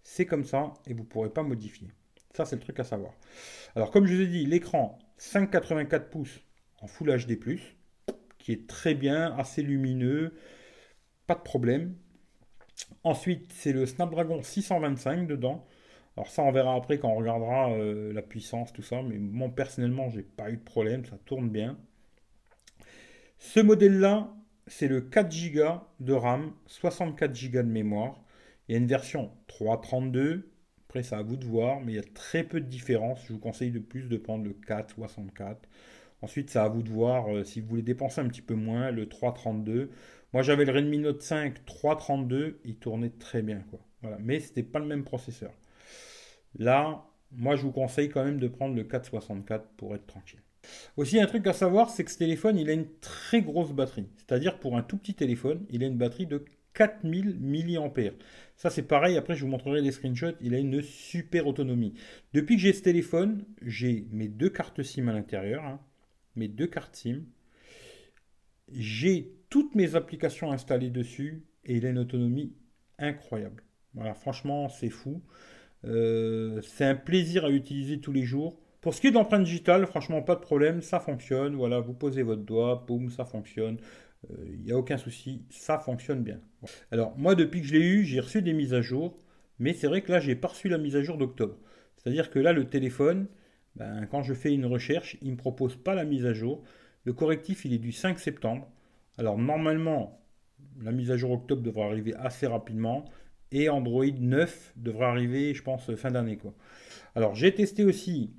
C'est 0.04 0.26
comme 0.26 0.44
ça 0.44 0.74
et 0.86 0.94
vous 0.94 1.00
ne 1.02 1.06
pourrez 1.08 1.30
pas 1.30 1.42
modifier. 1.42 1.88
Ça, 2.34 2.44
c'est 2.44 2.56
le 2.56 2.62
truc 2.62 2.78
à 2.80 2.84
savoir. 2.84 3.12
Alors, 3.76 3.90
comme 3.90 4.06
je 4.06 4.14
vous 4.14 4.22
ai 4.22 4.26
dit, 4.28 4.46
l'écran 4.46 4.98
5,84 5.18 6.10
pouces 6.10 6.40
en 6.80 6.86
Full 6.86 7.10
HD+, 7.26 7.38
qui 8.38 8.52
est 8.52 8.66
très 8.68 8.94
bien, 8.94 9.34
assez 9.36 9.62
lumineux, 9.62 10.34
pas 11.26 11.34
de 11.34 11.42
problème. 11.42 11.96
Ensuite, 13.04 13.52
c'est 13.52 13.72
le 13.72 13.86
Snapdragon 13.86 14.42
625 14.42 15.26
dedans. 15.26 15.66
Alors 16.17 16.29
ça, 16.29 16.43
on 16.43 16.52
verra 16.52 16.75
après 16.75 16.99
quand 16.99 17.09
on 17.09 17.17
regardera 17.17 17.71
euh, 17.73 18.12
la 18.12 18.23
puissance, 18.23 18.73
tout 18.73 18.83
ça. 18.83 19.02
Mais 19.02 19.19
moi, 19.19 19.49
personnellement, 19.49 20.11
j'ai 20.11 20.23
pas 20.23 20.50
eu 20.50 20.57
de 20.57 20.62
problème, 20.62 21.05
ça 21.05 21.19
tourne 21.25 21.49
bien. 21.49 21.79
Ce 23.38 23.61
modèle-là, 23.61 24.35
c'est 24.67 24.88
le 24.88 25.00
4 25.00 25.52
Go 25.52 25.81
de 26.00 26.12
RAM, 26.12 26.52
64 26.67 27.50
Go 27.50 27.62
de 27.62 27.69
mémoire. 27.69 28.23
Il 28.69 28.73
y 28.73 28.75
a 28.76 28.79
une 28.79 28.87
version 28.87 29.31
332. 29.49 30.50
Après, 30.88 31.02
c'est 31.02 31.14
à 31.14 31.23
vous 31.23 31.37
de 31.37 31.45
voir, 31.45 31.81
mais 31.81 31.93
il 31.93 31.97
y 31.97 31.99
a 31.99 32.05
très 32.14 32.45
peu 32.45 32.61
de 32.61 32.67
différence. 32.67 33.25
Je 33.26 33.33
vous 33.33 33.38
conseille 33.38 33.71
de 33.71 33.79
plus 33.79 34.09
de 34.09 34.17
prendre 34.17 34.45
le 34.45 34.52
464 34.52 35.69
Ensuite, 36.23 36.50
c'est 36.50 36.59
à 36.59 36.69
vous 36.69 36.83
de 36.83 36.90
voir 36.90 37.35
euh, 37.35 37.45
si 37.45 37.61
vous 37.61 37.69
voulez 37.69 37.83
dépenser 37.83 38.21
un 38.21 38.29
petit 38.29 38.43
peu 38.43 38.55
moins, 38.55 38.90
le 38.90 39.09
332. 39.09 39.90
Moi, 40.33 40.43
j'avais 40.43 40.64
le 40.64 40.73
Redmi 40.73 40.99
Note 40.99 41.23
5 41.23 41.64
332, 41.64 42.61
il 42.64 42.76
tournait 42.76 43.11
très 43.11 43.43
bien. 43.43 43.61
Quoi. 43.71 43.81
Voilà. 44.02 44.19
Mais 44.21 44.40
ce 44.40 44.49
n'était 44.49 44.62
pas 44.62 44.79
le 44.79 44.87
même 44.87 45.05
processeur. 45.05 45.52
Là, 46.59 47.07
moi, 47.33 47.57
je 47.57 47.62
vous 47.62 47.73
conseille 47.73 48.09
quand 48.09 48.25
même 48.25 48.40
de 48.40 48.49
prendre 48.49 48.75
le 48.75 48.85
464 48.85 49.69
pour 49.76 49.95
être 49.95 50.07
tranquille. 50.07 50.40
Aussi, 50.97 51.21
un 51.21 51.26
truc 51.26 51.47
à 51.47 51.52
savoir, 51.52 51.90
c'est 51.90 52.04
que 52.04 52.11
ce 52.11 52.19
téléphone, 52.19 52.59
il 52.59 52.69
a 52.69 52.73
une 52.73 52.88
très 53.00 53.40
grosse 53.40 53.73
batterie. 53.73 54.09
C'est-à-dire, 54.16 54.59
pour 54.59 54.76
un 54.76 54.83
tout 54.83 54.97
petit 54.97 55.14
téléphone, 55.14 55.64
il 55.71 55.83
a 55.83 55.87
une 55.87 55.97
batterie 55.97 56.26
de 56.26 56.45
4000 56.75 57.38
mAh. 57.40 58.11
Ça, 58.57 58.71
c'est 58.71 58.83
pareil. 58.83 59.16
Après, 59.16 59.35
je 59.35 59.45
vous 59.45 59.50
montrerai 59.50 59.80
les 59.80 59.92
screenshots. 59.92 60.37
Il 60.40 60.54
a 60.54 60.59
une 60.59 60.83
super 60.83 61.47
autonomie. 61.47 61.95
Depuis 62.33 62.57
que 62.57 62.62
j'ai 62.62 62.73
ce 62.73 62.83
téléphone, 62.83 63.45
j'ai 63.62 64.07
mes 64.11 64.28
deux 64.28 64.50
cartes 64.50 64.83
SIM 64.83 65.09
à 65.09 65.12
l'intérieur. 65.12 65.64
Hein. 65.64 65.80
mes 66.37 66.49
deux 66.49 66.66
cartes 66.66 66.95
SIM. 66.95 67.23
J'ai 68.73 69.35
toutes 69.49 69.75
mes 69.75 69.97
applications 69.97 70.52
installées 70.52 70.90
dessus 70.90 71.45
et 71.64 71.76
il 71.76 71.87
a 71.87 71.90
une 71.90 71.99
autonomie 71.99 72.54
incroyable. 72.99 73.64
Voilà, 73.95 74.14
franchement, 74.14 74.69
c'est 74.69 74.90
fou. 74.90 75.23
Euh, 75.84 76.60
c'est 76.62 76.84
un 76.84 76.94
plaisir 76.94 77.44
à 77.44 77.50
utiliser 77.50 78.00
tous 78.00 78.12
les 78.12 78.25
jours. 78.25 78.58
Pour 78.80 78.94
ce 78.94 79.00
qui 79.00 79.08
est 79.08 79.10
d'empreinte 79.10 79.44
digitale, 79.44 79.87
franchement, 79.87 80.22
pas 80.22 80.34
de 80.34 80.40
problème, 80.40 80.80
ça 80.82 81.00
fonctionne. 81.00 81.54
Voilà, 81.54 81.80
vous 81.80 81.94
posez 81.94 82.22
votre 82.22 82.42
doigt, 82.42 82.84
boum, 82.87 83.10
ça 83.10 83.25
fonctionne. 83.25 83.78
Il 84.28 84.37
euh, 84.37 84.56
n'y 84.64 84.72
a 84.72 84.76
aucun 84.76 84.99
souci, 84.99 85.44
ça 85.50 85.78
fonctionne 85.78 86.22
bien. 86.22 86.40
Alors, 86.90 87.16
moi, 87.16 87.34
depuis 87.34 87.60
que 87.62 87.66
je 87.66 87.75
l'ai 87.75 87.87
eu, 87.87 88.04
j'ai 88.04 88.20
reçu 88.20 88.42
des 88.42 88.52
mises 88.52 88.75
à 88.75 88.82
jour. 88.82 89.18
Mais 89.58 89.75
c'est 89.75 89.87
vrai 89.87 90.02
que 90.02 90.10
là, 90.12 90.20
j'ai 90.20 90.34
pas 90.34 90.49
reçu 90.49 90.68
la 90.68 90.78
mise 90.78 90.96
à 90.96 91.02
jour 91.02 91.18
d'octobre. 91.18 91.56
C'est-à-dire 91.96 92.30
que 92.30 92.38
là, 92.38 92.52
le 92.52 92.68
téléphone, 92.68 93.26
ben, 93.76 94.06
quand 94.06 94.22
je 94.22 94.34
fais 94.34 94.52
une 94.52 94.66
recherche, 94.66 95.16
il 95.20 95.28
ne 95.28 95.32
me 95.32 95.37
propose 95.37 95.76
pas 95.76 95.94
la 95.94 96.04
mise 96.04 96.26
à 96.26 96.32
jour. 96.32 96.62
Le 97.04 97.12
correctif, 97.12 97.64
il 97.64 97.75
est 97.75 97.78
du 97.78 97.92
5 97.92 98.18
septembre. 98.18 98.70
Alors, 99.18 99.38
normalement, 99.38 100.20
la 100.80 100.92
mise 100.92 101.10
à 101.10 101.16
jour 101.16 101.30
octobre 101.32 101.62
devrait 101.62 101.84
arriver 101.84 102.14
assez 102.14 102.46
rapidement. 102.46 103.04
Et 103.52 103.69
Android 103.69 104.04
9 104.07 104.75
devrait 104.76 105.07
arriver, 105.07 105.54
je 105.54 105.62
pense, 105.62 105.95
fin 105.97 106.11
d'année. 106.11 106.37
Quoi. 106.37 106.54
Alors, 107.14 107.35
j'ai 107.35 107.54
testé 107.54 107.85
aussi 107.85 108.33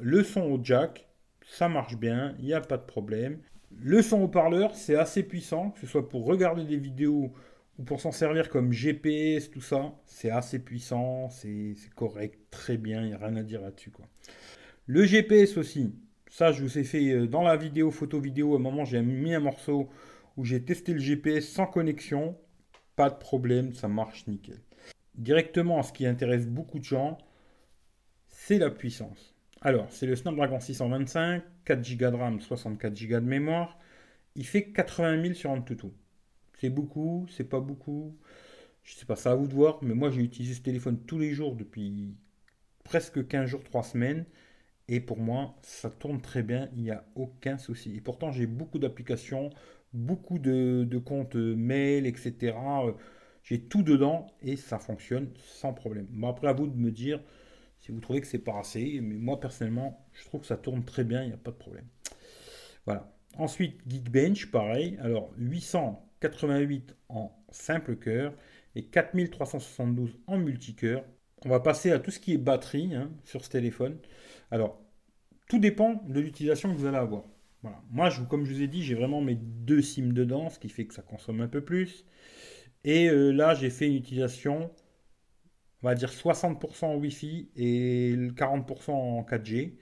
le 0.00 0.22
son 0.22 0.42
au 0.42 0.60
jack. 0.62 1.08
Ça 1.50 1.68
marche 1.68 1.96
bien, 1.96 2.34
il 2.38 2.44
n'y 2.44 2.52
a 2.52 2.60
pas 2.60 2.76
de 2.76 2.84
problème. 2.84 3.38
Le 3.80 4.02
son 4.02 4.22
haut-parleur, 4.22 4.74
c'est 4.74 4.96
assez 4.96 5.22
puissant, 5.22 5.70
que 5.70 5.80
ce 5.80 5.86
soit 5.86 6.08
pour 6.08 6.24
regarder 6.24 6.64
des 6.64 6.76
vidéos 6.76 7.32
ou 7.78 7.82
pour 7.84 8.00
s'en 8.00 8.12
servir 8.12 8.48
comme 8.48 8.72
GPS, 8.72 9.50
tout 9.50 9.60
ça. 9.60 9.94
C'est 10.04 10.30
assez 10.30 10.58
puissant, 10.58 11.28
c'est 11.30 11.74
correct, 11.94 12.38
très 12.50 12.76
bien, 12.76 13.02
il 13.02 13.08
n'y 13.08 13.14
a 13.14 13.18
rien 13.18 13.36
à 13.36 13.42
dire 13.42 13.60
là-dessus. 13.60 13.92
Le 14.86 15.04
GPS 15.04 15.56
aussi, 15.56 15.94
ça 16.30 16.52
je 16.52 16.62
vous 16.62 16.78
ai 16.78 16.84
fait 16.84 17.10
euh, 17.10 17.26
dans 17.26 17.42
la 17.42 17.56
vidéo, 17.56 17.90
photo 17.90 18.20
vidéo, 18.20 18.54
à 18.54 18.56
un 18.56 18.60
moment 18.60 18.84
j'ai 18.84 19.02
mis 19.02 19.34
un 19.34 19.40
morceau 19.40 19.88
où 20.36 20.44
j'ai 20.44 20.62
testé 20.62 20.92
le 20.92 21.00
GPS 21.00 21.48
sans 21.48 21.66
connexion. 21.66 22.36
Pas 22.98 23.10
de 23.10 23.14
problème, 23.14 23.74
ça 23.74 23.86
marche 23.86 24.26
nickel. 24.26 24.58
Directement, 25.14 25.84
ce 25.84 25.92
qui 25.92 26.04
intéresse 26.04 26.48
beaucoup 26.48 26.80
de 26.80 26.84
gens, 26.84 27.16
c'est 28.26 28.58
la 28.58 28.70
puissance. 28.70 29.36
Alors, 29.60 29.86
c'est 29.90 30.04
le 30.04 30.16
Snapdragon 30.16 30.58
625, 30.58 31.44
4 31.64 31.96
Go 31.96 32.10
de 32.10 32.16
RAM, 32.16 32.40
64 32.40 33.06
Go 33.06 33.20
de 33.20 33.24
mémoire. 33.24 33.78
Il 34.34 34.44
fait 34.44 34.72
80 34.72 35.22
000 35.22 35.34
sur 35.34 35.50
Antutu. 35.50 35.86
C'est 36.58 36.70
beaucoup, 36.70 37.24
c'est 37.30 37.48
pas 37.48 37.60
beaucoup. 37.60 38.16
Je 38.82 38.96
sais 38.96 39.06
pas, 39.06 39.14
ça 39.14 39.30
à 39.30 39.36
vous 39.36 39.46
de 39.46 39.54
voir, 39.54 39.78
mais 39.80 39.94
moi 39.94 40.10
j'ai 40.10 40.22
utilisé 40.22 40.54
ce 40.54 40.62
téléphone 40.62 40.98
tous 41.06 41.20
les 41.20 41.34
jours 41.34 41.54
depuis 41.54 42.16
presque 42.82 43.28
15 43.28 43.46
jours, 43.46 43.62
3 43.62 43.84
semaines. 43.84 44.24
Et 44.88 44.98
pour 44.98 45.18
moi, 45.18 45.54
ça 45.62 45.88
tourne 45.88 46.20
très 46.20 46.42
bien, 46.42 46.68
il 46.74 46.82
n'y 46.82 46.90
a 46.90 47.04
aucun 47.14 47.58
souci. 47.58 47.94
Et 47.94 48.00
pourtant, 48.00 48.32
j'ai 48.32 48.48
beaucoup 48.48 48.80
d'applications, 48.80 49.50
beaucoup 49.92 50.38
de, 50.38 50.98
comptes 50.98 51.36
mail, 51.36 52.06
etc. 52.06 52.56
J'ai 53.42 53.60
tout 53.60 53.82
dedans 53.82 54.26
et 54.42 54.56
ça 54.56 54.78
fonctionne 54.78 55.30
sans 55.44 55.72
problème. 55.72 56.06
Bon, 56.10 56.28
après, 56.28 56.48
à 56.48 56.52
vous 56.52 56.66
de 56.66 56.76
me 56.76 56.90
dire 56.90 57.20
si 57.80 57.92
vous 57.92 58.00
trouvez 58.00 58.20
que 58.20 58.26
c'est 58.26 58.38
pas 58.38 58.58
assez. 58.58 59.00
Mais 59.00 59.14
moi, 59.14 59.40
personnellement, 59.40 60.06
je 60.12 60.24
trouve 60.24 60.42
que 60.42 60.46
ça 60.46 60.56
tourne 60.56 60.84
très 60.84 61.04
bien, 61.04 61.22
il 61.22 61.28
n'y 61.28 61.34
a 61.34 61.38
pas 61.38 61.50
de 61.50 61.56
problème. 61.56 61.86
Voilà. 62.84 63.12
Ensuite, 63.36 63.80
Geekbench, 63.86 64.50
pareil. 64.50 64.98
Alors, 65.00 65.32
888 65.38 66.94
en 67.08 67.32
simple 67.50 67.96
cœur 67.96 68.34
et 68.74 68.84
4372 68.84 70.18
en 70.26 70.38
multicœur. 70.38 71.04
On 71.44 71.48
va 71.48 71.60
passer 71.60 71.92
à 71.92 72.00
tout 72.00 72.10
ce 72.10 72.18
qui 72.18 72.34
est 72.34 72.38
batterie 72.38 72.94
hein, 72.94 73.10
sur 73.24 73.44
ce 73.44 73.50
téléphone. 73.50 73.98
Alors, 74.50 74.80
tout 75.48 75.58
dépend 75.58 76.02
de 76.06 76.20
l'utilisation 76.20 76.72
que 76.72 76.78
vous 76.78 76.86
allez 76.86 76.96
avoir. 76.96 77.24
Moi, 77.90 78.10
je, 78.10 78.22
comme 78.22 78.44
je 78.44 78.54
vous 78.54 78.62
ai 78.62 78.68
dit, 78.68 78.82
j'ai 78.82 78.94
vraiment 78.94 79.20
mes 79.20 79.34
deux 79.34 79.82
SIM 79.82 80.12
dedans, 80.12 80.48
ce 80.48 80.58
qui 80.58 80.68
fait 80.68 80.86
que 80.86 80.94
ça 80.94 81.02
consomme 81.02 81.40
un 81.40 81.48
peu 81.48 81.60
plus. 81.60 82.04
Et 82.84 83.08
euh, 83.08 83.32
là, 83.32 83.54
j'ai 83.54 83.70
fait 83.70 83.88
une 83.88 83.96
utilisation, 83.96 84.70
on 85.82 85.88
va 85.88 85.94
dire 85.94 86.10
60% 86.10 86.84
en 86.84 86.96
Wi-Fi 86.96 87.50
et 87.56 88.14
40% 88.36 88.90
en 88.90 89.22
4G. 89.22 89.74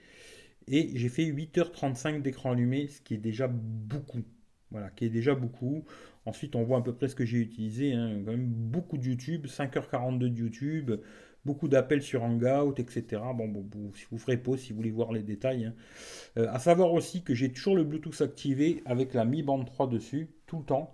Et 0.67 0.91
j'ai 0.95 1.09
fait 1.09 1.25
8h35 1.25 2.21
d'écran 2.21 2.51
allumé, 2.51 2.87
ce 2.87 3.01
qui 3.01 3.13
est 3.13 3.17
déjà 3.19 3.47
beaucoup. 3.47 4.23
Voilà, 4.71 4.89
qui 4.89 5.05
est 5.05 5.09
déjà 5.09 5.33
beaucoup. 5.33 5.85
Ensuite, 6.25 6.55
on 6.55 6.63
voit 6.63 6.79
à 6.79 6.81
peu 6.81 6.93
près 6.93 7.07
ce 7.07 7.15
que 7.15 7.25
j'ai 7.25 7.37
utilisé. 7.37 7.93
Hein. 7.93 8.21
Quand 8.25 8.31
même 8.31 8.47
beaucoup 8.47 8.97
de 8.97 9.05
YouTube, 9.05 9.45
5h42 9.45 10.17
de 10.17 10.27
YouTube, 10.27 10.91
beaucoup 11.47 11.69
d'appels 11.69 12.03
sur 12.03 12.23
Hangout, 12.23 12.75
etc. 12.77 13.21
Bon, 13.33 13.47
bon, 13.47 13.65
vous 14.11 14.17
ferez 14.17 14.37
pause 14.37 14.59
si 14.59 14.71
vous 14.71 14.77
voulez 14.77 14.91
voir 14.91 15.13
les 15.13 15.23
détails. 15.23 15.65
Hein. 15.65 15.73
Euh, 16.37 16.47
à 16.51 16.59
savoir 16.59 16.91
aussi 16.93 17.23
que 17.23 17.33
j'ai 17.33 17.51
toujours 17.51 17.75
le 17.75 17.85
Bluetooth 17.85 18.21
activé 18.21 18.83
avec 18.85 19.13
la 19.13 19.23
Mi 19.23 19.43
Band 19.43 19.63
3 19.63 19.87
dessus, 19.87 20.29
tout 20.45 20.59
le 20.59 20.65
temps. 20.65 20.93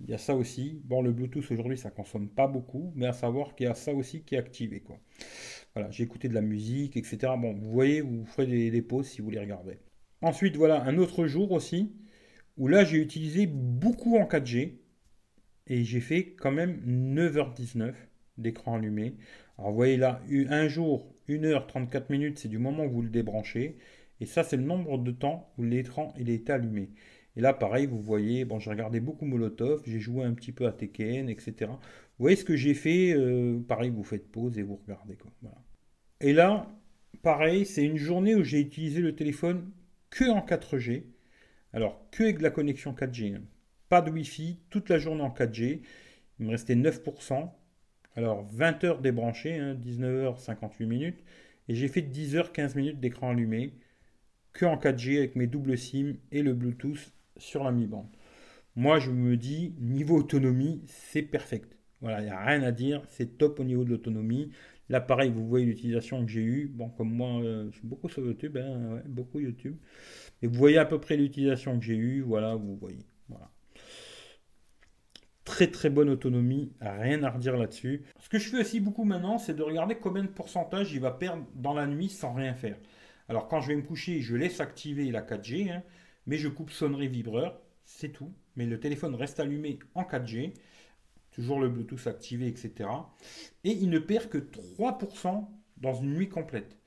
Il 0.00 0.10
y 0.10 0.14
a 0.14 0.18
ça 0.18 0.36
aussi. 0.36 0.82
Bon, 0.84 1.00
le 1.00 1.10
Bluetooth 1.10 1.50
aujourd'hui, 1.50 1.78
ça 1.78 1.90
consomme 1.90 2.28
pas 2.28 2.46
beaucoup, 2.46 2.92
mais 2.94 3.06
à 3.06 3.14
savoir 3.14 3.56
qu'il 3.56 3.66
y 3.66 3.68
a 3.68 3.74
ça 3.74 3.94
aussi 3.94 4.22
qui 4.22 4.34
est 4.34 4.38
activé. 4.38 4.80
Quoi. 4.80 4.98
Voilà, 5.74 5.90
j'ai 5.90 6.04
écouté 6.04 6.28
de 6.28 6.34
la 6.34 6.42
musique, 6.42 6.96
etc. 6.96 7.32
Bon, 7.38 7.54
vous 7.54 7.70
voyez, 7.70 8.02
vous 8.02 8.26
ferez 8.26 8.70
des 8.70 8.82
pauses 8.82 9.06
si 9.06 9.22
vous 9.22 9.30
les 9.30 9.40
regardez. 9.40 9.78
Ensuite, 10.20 10.56
voilà, 10.56 10.84
un 10.84 10.98
autre 10.98 11.26
jour 11.26 11.50
aussi, 11.50 11.92
où 12.58 12.68
là, 12.68 12.84
j'ai 12.84 12.98
utilisé 12.98 13.46
beaucoup 13.46 14.18
en 14.18 14.24
4G, 14.26 14.74
et 15.66 15.84
j'ai 15.84 16.00
fait 16.00 16.34
quand 16.34 16.52
même 16.52 16.80
9h19 16.86 17.94
d'écran 18.38 18.76
allumé. 18.76 19.14
Alors 19.58 19.70
vous 19.70 19.76
voyez 19.76 19.96
là, 19.96 20.20
un 20.48 20.68
jour, 20.68 21.12
1h34 21.28 22.04
minutes, 22.10 22.38
c'est 22.38 22.48
du 22.48 22.58
moment 22.58 22.84
où 22.84 22.90
vous 22.90 23.02
le 23.02 23.10
débranchez. 23.10 23.76
Et 24.20 24.26
ça, 24.26 24.42
c'est 24.44 24.56
le 24.56 24.62
nombre 24.62 24.98
de 24.98 25.12
temps 25.12 25.52
où 25.58 25.62
l'écran 25.62 26.12
il 26.18 26.30
est 26.30 26.50
allumé. 26.50 26.90
Et 27.36 27.40
là, 27.40 27.52
pareil, 27.52 27.86
vous 27.86 28.00
voyez, 28.00 28.44
bon, 28.44 28.58
j'ai 28.58 28.70
regardé 28.70 28.98
beaucoup 28.98 29.24
Molotov, 29.24 29.82
j'ai 29.86 30.00
joué 30.00 30.24
un 30.24 30.34
petit 30.34 30.50
peu 30.50 30.66
à 30.66 30.72
Tekken, 30.72 31.28
etc. 31.28 31.54
Vous 31.68 32.24
voyez 32.24 32.36
ce 32.36 32.44
que 32.44 32.56
j'ai 32.56 32.74
fait, 32.74 33.12
euh, 33.12 33.60
pareil, 33.60 33.90
vous 33.90 34.02
faites 34.02 34.30
pause 34.32 34.58
et 34.58 34.62
vous 34.62 34.76
regardez. 34.76 35.16
Quoi. 35.16 35.30
Et 36.20 36.32
là, 36.32 36.68
pareil, 37.22 37.64
c'est 37.64 37.84
une 37.84 37.96
journée 37.96 38.34
où 38.34 38.42
j'ai 38.42 38.60
utilisé 38.60 39.00
le 39.00 39.14
téléphone 39.14 39.70
que 40.10 40.28
en 40.28 40.40
4G. 40.40 41.04
Alors, 41.72 42.08
que 42.10 42.24
avec 42.24 42.40
la 42.40 42.50
connexion 42.50 42.92
4G. 42.92 43.36
Hein. 43.36 43.42
Pas 43.88 44.02
de 44.02 44.10
Wi-Fi, 44.10 44.58
toute 44.68 44.88
la 44.88 44.98
journée 44.98 45.22
en 45.22 45.30
4G. 45.30 45.82
Il 46.40 46.46
me 46.46 46.50
restait 46.50 46.74
9%. 46.74 47.50
Alors 48.18 48.48
20 48.50 48.82
heures 48.82 49.00
débranché, 49.00 49.60
19h58 49.60 50.86
minutes, 50.86 51.20
et 51.68 51.76
j'ai 51.76 51.86
fait 51.86 52.00
10h15 52.00 52.74
minutes 52.76 52.98
d'écran 52.98 53.30
allumé, 53.30 53.74
que 54.52 54.64
en 54.64 54.76
4G 54.76 55.18
avec 55.18 55.36
mes 55.36 55.46
doubles 55.46 55.78
SIM 55.78 56.14
et 56.32 56.42
le 56.42 56.52
Bluetooth 56.52 57.12
sur 57.36 57.62
la 57.62 57.70
mi-bande. 57.70 58.08
Moi 58.74 58.98
je 58.98 59.12
me 59.12 59.36
dis, 59.36 59.76
niveau 59.78 60.16
autonomie, 60.16 60.82
c'est 60.86 61.22
perfect. 61.22 61.78
Voilà, 62.00 62.20
il 62.20 62.24
n'y 62.24 62.30
a 62.30 62.44
rien 62.44 62.64
à 62.64 62.72
dire, 62.72 63.04
c'est 63.06 63.38
top 63.38 63.60
au 63.60 63.64
niveau 63.64 63.84
de 63.84 63.90
l'autonomie. 63.90 64.50
L'appareil, 64.88 65.30
vous 65.30 65.46
voyez 65.46 65.66
l'utilisation 65.66 66.26
que 66.26 66.32
j'ai 66.32 66.42
eue. 66.42 66.66
Bon, 66.66 66.88
comme 66.88 67.12
moi, 67.12 67.40
euh, 67.40 67.68
je 67.70 67.78
suis 67.78 67.86
beaucoup 67.86 68.08
sur 68.08 68.26
YouTube, 68.26 68.56
hein, 68.56 69.00
beaucoup 69.06 69.38
YouTube. 69.38 69.76
Et 70.42 70.48
vous 70.48 70.54
voyez 70.54 70.78
à 70.78 70.86
peu 70.86 71.00
près 71.00 71.16
l'utilisation 71.16 71.78
que 71.78 71.84
j'ai 71.84 71.96
eue. 71.96 72.22
Voilà, 72.22 72.56
vous 72.56 72.76
voyez. 72.76 73.06
Voilà 73.28 73.48
très 75.66 75.90
bonne 75.90 76.08
autonomie, 76.08 76.72
rien 76.80 77.22
à 77.24 77.30
redire 77.30 77.56
là-dessus. 77.56 78.04
Ce 78.20 78.28
que 78.28 78.38
je 78.38 78.48
fais 78.48 78.60
aussi 78.60 78.78
beaucoup 78.78 79.04
maintenant, 79.04 79.38
c'est 79.38 79.54
de 79.54 79.62
regarder 79.62 79.96
combien 79.96 80.22
de 80.22 80.28
pourcentage 80.28 80.92
il 80.92 81.00
va 81.00 81.10
perdre 81.10 81.44
dans 81.54 81.74
la 81.74 81.86
nuit 81.86 82.08
sans 82.08 82.32
rien 82.32 82.54
faire. 82.54 82.78
Alors 83.28 83.48
quand 83.48 83.60
je 83.60 83.68
vais 83.68 83.76
me 83.76 83.82
coucher, 83.82 84.20
je 84.20 84.36
laisse 84.36 84.60
activer 84.60 85.10
la 85.10 85.22
4G, 85.22 85.70
hein, 85.70 85.82
mais 86.26 86.38
je 86.38 86.48
coupe 86.48 86.70
sonnerie 86.70 87.08
vibreur, 87.08 87.60
c'est 87.84 88.10
tout. 88.10 88.32
Mais 88.56 88.66
le 88.66 88.80
téléphone 88.80 89.14
reste 89.14 89.40
allumé 89.40 89.78
en 89.94 90.02
4G, 90.02 90.54
toujours 91.32 91.60
le 91.60 91.68
Bluetooth 91.68 92.06
activé, 92.06 92.46
etc. 92.46 92.88
Et 93.64 93.72
il 93.72 93.90
ne 93.90 93.98
perd 93.98 94.28
que 94.28 94.38
3% 94.38 95.48
dans 95.76 95.94
une 95.94 96.14
nuit 96.14 96.28
complète. 96.28 96.78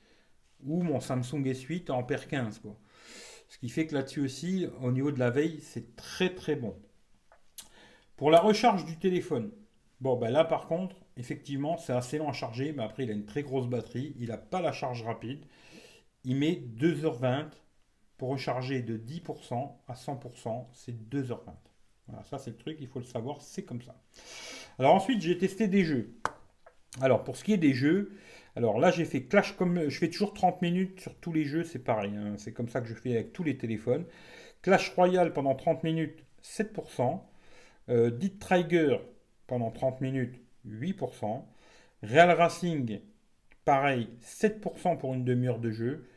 Ou 0.63 0.81
mon 0.81 0.99
Samsung 0.99 1.43
S8 1.43 1.91
en 1.91 2.03
perd 2.03 2.27
15. 2.27 2.59
Quoi. 2.59 2.77
Ce 3.47 3.57
qui 3.57 3.69
fait 3.69 3.87
que 3.87 3.95
là-dessus 3.95 4.21
aussi, 4.21 4.67
au 4.81 4.91
niveau 4.91 5.11
de 5.11 5.19
la 5.19 5.29
veille, 5.29 5.59
c'est 5.61 5.95
très 5.95 6.33
très 6.33 6.55
bon. 6.55 6.75
Pour 8.21 8.29
la 8.29 8.39
recharge 8.39 8.85
du 8.85 8.97
téléphone, 8.97 9.49
bon, 9.99 10.15
ben 10.15 10.29
là 10.29 10.43
par 10.43 10.67
contre, 10.67 10.95
effectivement, 11.17 11.77
c'est 11.77 11.91
assez 11.91 12.19
lent 12.19 12.29
à 12.29 12.33
charger, 12.33 12.71
mais 12.71 12.83
après, 12.83 13.01
il 13.01 13.09
a 13.09 13.13
une 13.13 13.25
très 13.25 13.41
grosse 13.41 13.65
batterie, 13.65 14.15
il 14.19 14.27
n'a 14.27 14.37
pas 14.37 14.61
la 14.61 14.71
charge 14.71 15.01
rapide. 15.01 15.43
Il 16.23 16.35
met 16.35 16.61
2h20 16.77 17.47
pour 18.19 18.29
recharger 18.29 18.83
de 18.83 18.95
10% 18.95 19.71
à 19.87 19.93
100%, 19.95 20.67
c'est 20.71 20.91
2h20. 21.09 21.39
Voilà, 22.07 22.23
ça 22.25 22.37
c'est 22.37 22.51
le 22.51 22.57
truc, 22.57 22.77
il 22.79 22.87
faut 22.87 22.99
le 22.99 23.05
savoir, 23.05 23.41
c'est 23.41 23.63
comme 23.63 23.81
ça. 23.81 23.95
Alors 24.77 24.93
ensuite, 24.93 25.19
j'ai 25.19 25.39
testé 25.39 25.67
des 25.67 25.83
jeux. 25.83 26.13
Alors 27.01 27.23
pour 27.23 27.35
ce 27.35 27.43
qui 27.43 27.53
est 27.53 27.57
des 27.57 27.73
jeux, 27.73 28.11
alors 28.55 28.77
là 28.77 28.91
j'ai 28.91 29.05
fait 29.05 29.23
Clash 29.23 29.57
comme 29.57 29.89
je 29.89 29.97
fais 29.97 30.11
toujours 30.11 30.35
30 30.35 30.61
minutes 30.61 30.99
sur 30.99 31.15
tous 31.15 31.33
les 31.33 31.45
jeux, 31.45 31.63
c'est 31.63 31.79
pareil, 31.79 32.15
hein. 32.15 32.35
c'est 32.37 32.53
comme 32.53 32.69
ça 32.69 32.81
que 32.81 32.87
je 32.87 32.93
fais 32.93 33.13
avec 33.13 33.33
tous 33.33 33.43
les 33.43 33.57
téléphones. 33.57 34.05
Clash 34.61 34.91
Royale 34.91 35.33
pendant 35.33 35.55
30 35.55 35.83
minutes, 35.83 36.23
7%. 36.43 37.19
Euh, 37.91 38.09
Dit 38.09 38.37
Trigger 38.37 38.99
pendant 39.47 39.69
30 39.69 40.01
minutes, 40.01 40.41
8%. 40.67 41.43
Real 42.03 42.31
Racing, 42.31 42.99
pareil, 43.65 44.09
7% 44.21 44.97
pour 44.97 45.13
une 45.13 45.25
demi-heure 45.25 45.59
de 45.59 45.71
jeu. 45.71 46.07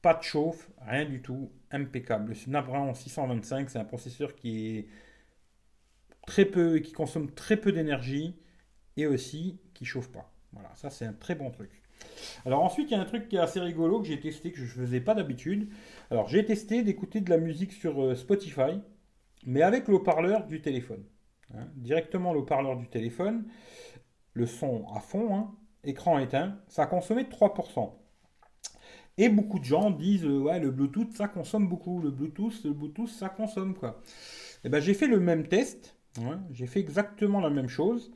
Pas 0.00 0.14
de 0.14 0.22
chauffe, 0.22 0.70
rien 0.80 1.04
du 1.04 1.20
tout, 1.20 1.50
impeccable. 1.72 2.30
Le 2.30 2.34
Snapdragon 2.34 2.94
625, 2.94 3.68
c'est 3.68 3.78
un 3.78 3.84
processeur 3.84 4.34
qui 4.36 4.78
est 4.78 4.88
très 6.26 6.44
peu 6.44 6.78
qui 6.78 6.92
consomme 6.92 7.30
très 7.32 7.56
peu 7.56 7.72
d'énergie 7.72 8.36
et 8.96 9.06
aussi 9.06 9.58
qui 9.74 9.84
chauffe 9.84 10.10
pas. 10.12 10.30
Voilà, 10.52 10.70
ça 10.76 10.90
c'est 10.90 11.04
un 11.04 11.12
très 11.12 11.34
bon 11.34 11.50
truc. 11.50 11.70
Alors 12.46 12.62
ensuite, 12.62 12.90
il 12.90 12.94
y 12.94 12.96
a 12.96 13.00
un 13.00 13.04
truc 13.04 13.28
qui 13.28 13.36
est 13.36 13.40
assez 13.40 13.60
rigolo 13.60 14.00
que 14.00 14.06
j'ai 14.06 14.20
testé, 14.20 14.52
que 14.52 14.58
je 14.58 14.64
ne 14.64 14.86
faisais 14.86 15.00
pas 15.00 15.14
d'habitude. 15.14 15.68
Alors 16.10 16.28
j'ai 16.28 16.44
testé 16.44 16.82
d'écouter 16.82 17.20
de 17.20 17.30
la 17.30 17.38
musique 17.38 17.72
sur 17.72 18.02
euh, 18.02 18.14
Spotify, 18.14 18.80
mais 19.48 19.62
avec 19.62 19.88
le 19.88 20.02
parleur 20.02 20.46
du 20.46 20.60
téléphone. 20.60 21.02
Hein. 21.54 21.66
directement 21.76 22.34
le 22.34 22.44
parleur 22.44 22.76
du 22.76 22.86
téléphone, 22.86 23.46
le 24.34 24.44
son 24.44 24.86
à 24.94 25.00
fond, 25.00 25.34
hein. 25.34 25.54
écran 25.82 26.18
éteint, 26.18 26.60
ça 26.68 26.82
a 26.82 26.86
consommé 26.86 27.22
3%. 27.22 27.94
Et 29.16 29.30
beaucoup 29.30 29.58
de 29.58 29.64
gens 29.64 29.90
disent, 29.90 30.26
euh, 30.26 30.40
ouais, 30.40 30.60
le 30.60 30.70
Bluetooth, 30.70 31.10
ça 31.12 31.26
consomme 31.26 31.66
beaucoup. 31.66 32.02
Le 32.02 32.10
Bluetooth, 32.10 32.62
le 32.64 32.74
Bluetooth, 32.74 33.08
ça 33.08 33.30
consomme 33.30 33.74
quoi. 33.74 34.02
Et 34.06 34.66
eh 34.66 34.68
ben 34.68 34.80
j'ai 34.80 34.92
fait 34.92 35.06
le 35.06 35.18
même 35.18 35.48
test, 35.48 35.96
hein. 36.20 36.42
j'ai 36.50 36.66
fait 36.66 36.80
exactement 36.80 37.40
la 37.40 37.48
même 37.48 37.68
chose 37.68 38.12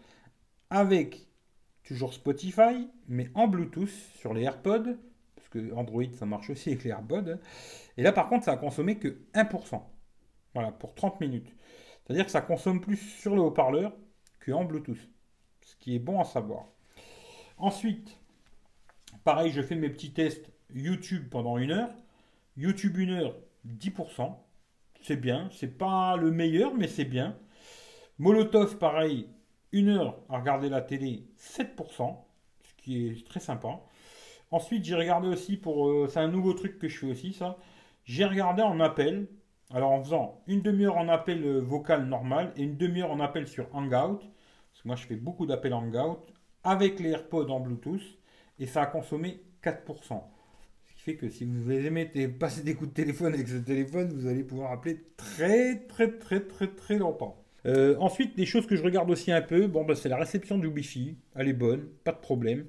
avec 0.68 1.26
toujours 1.82 2.12
Spotify, 2.12 2.90
mais 3.08 3.30
en 3.34 3.48
Bluetooth 3.48 3.88
sur 3.88 4.34
les 4.34 4.42
AirPods, 4.42 4.98
parce 5.34 5.48
que 5.48 5.72
Android 5.72 6.04
ça 6.12 6.26
marche 6.26 6.50
aussi 6.50 6.68
avec 6.68 6.84
les 6.84 6.90
AirPods. 6.90 7.38
Et 7.96 8.02
là 8.02 8.12
par 8.12 8.28
contre 8.28 8.44
ça 8.44 8.52
a 8.52 8.56
consommé 8.58 8.98
que 8.98 9.16
1%. 9.32 9.80
Voilà, 10.54 10.72
pour 10.72 10.94
30 10.94 11.20
minutes. 11.20 11.54
C'est-à-dire 12.04 12.24
que 12.24 12.30
ça 12.30 12.40
consomme 12.40 12.80
plus 12.80 12.96
sur 12.96 13.34
le 13.34 13.42
haut-parleur 13.42 13.92
qu'en 14.44 14.64
Bluetooth. 14.64 14.98
Ce 15.62 15.76
qui 15.76 15.94
est 15.94 16.00
bon 16.00 16.20
à 16.20 16.24
savoir. 16.24 16.66
Ensuite, 17.58 18.18
pareil, 19.24 19.50
je 19.52 19.62
fais 19.62 19.76
mes 19.76 19.88
petits 19.88 20.12
tests 20.12 20.50
YouTube 20.74 21.28
pendant 21.30 21.58
une 21.58 21.70
heure. 21.70 21.90
YouTube 22.56 22.98
une 22.98 23.10
heure, 23.10 23.36
10%. 23.66 24.36
C'est 25.02 25.16
bien. 25.16 25.48
C'est 25.52 25.78
pas 25.78 26.16
le 26.16 26.30
meilleur, 26.30 26.74
mais 26.74 26.88
c'est 26.88 27.04
bien. 27.04 27.36
Molotov, 28.18 28.78
pareil, 28.78 29.28
une 29.72 29.88
heure 29.88 30.20
à 30.28 30.38
regarder 30.38 30.68
la 30.68 30.82
télé, 30.82 31.26
7%, 31.38 32.16
ce 32.62 32.74
qui 32.76 33.06
est 33.06 33.26
très 33.26 33.40
sympa. 33.40 33.80
Ensuite, 34.50 34.84
j'ai 34.84 34.94
regardé 34.94 35.28
aussi 35.28 35.56
pour. 35.56 35.88
Euh, 35.88 36.08
c'est 36.08 36.20
un 36.20 36.28
nouveau 36.28 36.52
truc 36.52 36.78
que 36.78 36.88
je 36.88 36.98
fais 36.98 37.06
aussi, 37.10 37.32
ça. 37.32 37.56
J'ai 38.04 38.24
regardé 38.24 38.62
en 38.62 38.80
appel. 38.80 39.28
Alors, 39.74 39.92
en 39.92 40.02
faisant 40.02 40.42
une 40.46 40.60
demi-heure 40.60 40.98
en 40.98 41.08
appel 41.08 41.42
euh, 41.44 41.60
vocal 41.60 42.06
normal 42.06 42.52
et 42.56 42.62
une 42.62 42.76
demi-heure 42.76 43.10
en 43.10 43.20
appel 43.20 43.48
sur 43.48 43.68
Hangout. 43.74 44.18
Parce 44.18 44.82
que 44.82 44.88
moi, 44.88 44.96
je 44.96 45.06
fais 45.06 45.16
beaucoup 45.16 45.46
d'appels 45.46 45.72
Hangout 45.72 46.18
avec 46.62 47.00
les 47.00 47.10
AirPods 47.10 47.48
en 47.48 47.60
Bluetooth. 47.60 48.02
Et 48.58 48.66
ça 48.66 48.82
a 48.82 48.86
consommé 48.86 49.40
4%. 49.64 50.22
Ce 50.84 50.94
qui 50.94 51.02
fait 51.02 51.16
que 51.16 51.28
si 51.28 51.44
vous 51.44 51.70
aimez 51.70 52.06
passer 52.28 52.62
des 52.62 52.74
coups 52.74 52.90
de 52.90 52.94
téléphone 52.94 53.32
avec 53.32 53.48
ce 53.48 53.56
téléphone, 53.56 54.12
vous 54.12 54.26
allez 54.26 54.44
pouvoir 54.44 54.72
appeler 54.72 55.02
très, 55.16 55.78
très, 55.86 56.18
très, 56.18 56.40
très, 56.40 56.68
très 56.68 56.98
longtemps. 56.98 57.42
Euh, 57.64 57.96
ensuite, 57.98 58.36
des 58.36 58.46
choses 58.46 58.66
que 58.66 58.76
je 58.76 58.82
regarde 58.82 59.10
aussi 59.10 59.32
un 59.32 59.40
peu, 59.40 59.66
bon, 59.68 59.84
bah, 59.84 59.94
c'est 59.94 60.08
la 60.08 60.16
réception 60.16 60.58
du 60.58 60.66
Wi-Fi. 60.66 61.16
Elle 61.34 61.48
est 61.48 61.54
bonne, 61.54 61.86
pas 62.04 62.12
de 62.12 62.18
problème. 62.18 62.66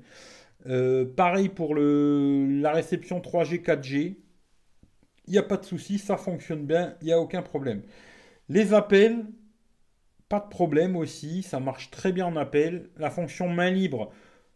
Euh, 0.68 1.06
pareil 1.06 1.50
pour 1.50 1.76
la 1.76 2.72
réception 2.72 3.20
3G, 3.20 3.62
4G. 3.62 4.16
Il 5.26 5.32
n'y 5.32 5.38
a 5.38 5.44
pas 5.44 5.58
de 5.58 5.66
souci, 5.66 6.00
ça 6.00 6.18
fonctionne 6.18 6.66
bien, 6.66 6.96
il 7.02 7.06
n'y 7.06 7.14
a 7.14 7.20
aucun 7.20 7.42
problème. 7.42 7.82
Les 8.50 8.74
appels, 8.74 9.26
pas 10.30 10.40
de 10.40 10.50
problème 10.50 10.96
aussi, 10.96 11.44
ça 11.44 11.60
marche 11.60 11.92
très 11.92 12.12
bien 12.12 12.26
en 12.26 12.36
appel. 12.36 12.90
La 12.98 13.10
fonction 13.10 13.48
main 13.50 13.70
libre 13.70 14.12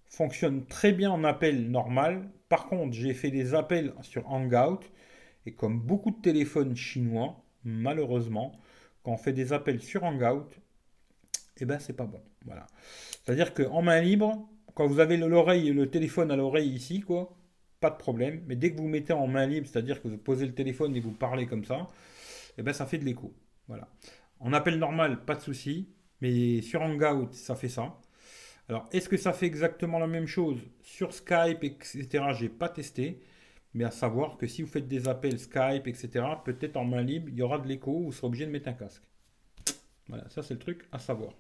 fonctionne 0.08 0.66
très 0.66 0.92
bien 0.92 1.12
en 1.12 1.24
appel 1.24 1.70
normal. 1.70 2.30
Par 2.50 2.68
contre, 2.68 2.94
j'ai 2.94 3.14
fait 3.14 3.32
des 3.32 3.54
appels 3.54 3.94
sur 4.02 4.30
Hangout 4.32 4.80
et 5.46 5.54
comme 5.54 5.80
beaucoup 5.80 6.12
de 6.12 6.22
téléphones 6.22 6.76
chinois, 6.76 7.44
malheureusement, 7.64 8.60
quand 9.04 9.14
on 9.14 9.18
fait 9.18 9.34
des 9.34 9.54
appels 9.54 9.82
sur 9.82 10.04
Hangout, 10.04 10.50
eh 11.58 11.66
ben 11.66 11.80
c'est 11.80 11.94
pas 11.94 12.06
bon. 12.06 12.22
Voilà. 12.46 12.68
C'est-à-dire 13.24 13.54
qu'en 13.54 13.82
main 13.82 14.02
libre, 14.02 14.50
quand 14.74 14.88
vous 14.88 15.00
avez 15.00 15.18
l'oreille, 15.18 15.72
le 15.72 15.90
téléphone 15.90 16.32
à 16.32 16.36
l'oreille 16.36 16.70
ici, 16.70 17.02
quoi, 17.02 17.36
pas 17.80 17.90
de 17.90 17.98
problème. 17.98 18.44
Mais 18.48 18.56
dès 18.56 18.72
que 18.72 18.78
vous 18.78 18.88
mettez 18.88 19.14
en 19.14 19.28
main 19.28 19.46
libre, 19.46 19.68
c'est-à-dire 19.68 20.02
que 20.02 20.08
vous 20.08 20.18
posez 20.18 20.46
le 20.46 20.54
téléphone 20.54 20.96
et 20.96 21.00
vous 21.00 21.12
parlez 21.12 21.48
comme 21.48 21.66
ça, 21.66 21.88
eh 22.58 22.64
ben 22.64 22.74
ça 22.74 22.86
fait 22.86 22.98
de 22.98 23.06
l'écho. 23.06 23.34
Voilà. 23.68 23.88
En 24.40 24.54
appel 24.54 24.78
normal, 24.80 25.26
pas 25.26 25.36
de 25.36 25.42
souci. 25.42 25.90
Mais 26.22 26.62
sur 26.62 26.82
Hangout, 26.82 27.34
ça 27.34 27.56
fait 27.56 27.70
ça. 27.70 28.00
Alors, 28.70 28.90
est-ce 28.92 29.08
que 29.08 29.18
ça 29.18 29.34
fait 29.34 29.46
exactement 29.46 30.00
la 30.00 30.08
même 30.08 30.28
chose 30.28 30.60
sur 30.82 31.14
Skype, 31.14 31.64
etc. 31.64 32.26
J'ai 32.38 32.50
pas 32.50 32.70
testé. 32.70 33.22
Mais 33.74 33.84
à 33.84 33.92
savoir 33.92 34.38
que 34.38 34.48
si 34.48 34.64
vous 34.64 34.68
faites 34.68 34.88
des 34.88 35.08
appels 35.08 35.40
Skype, 35.40 35.88
etc., 35.88 36.26
peut-être 36.44 36.78
en 36.78 36.86
main 36.86 37.02
libre, 37.02 37.30
il 37.30 37.36
y 37.36 37.42
aura 37.42 37.60
de 37.60 37.68
l'écho, 37.68 38.00
vous 38.00 38.12
serez 38.12 38.28
obligé 38.28 38.46
de 38.46 38.52
mettre 38.52 38.70
un 38.70 38.74
casque. 38.74 39.04
Voilà, 40.08 40.28
ça 40.30 40.42
c'est 40.42 40.56
le 40.56 40.60
truc 40.60 40.88
à 40.92 41.00
savoir. 41.00 41.34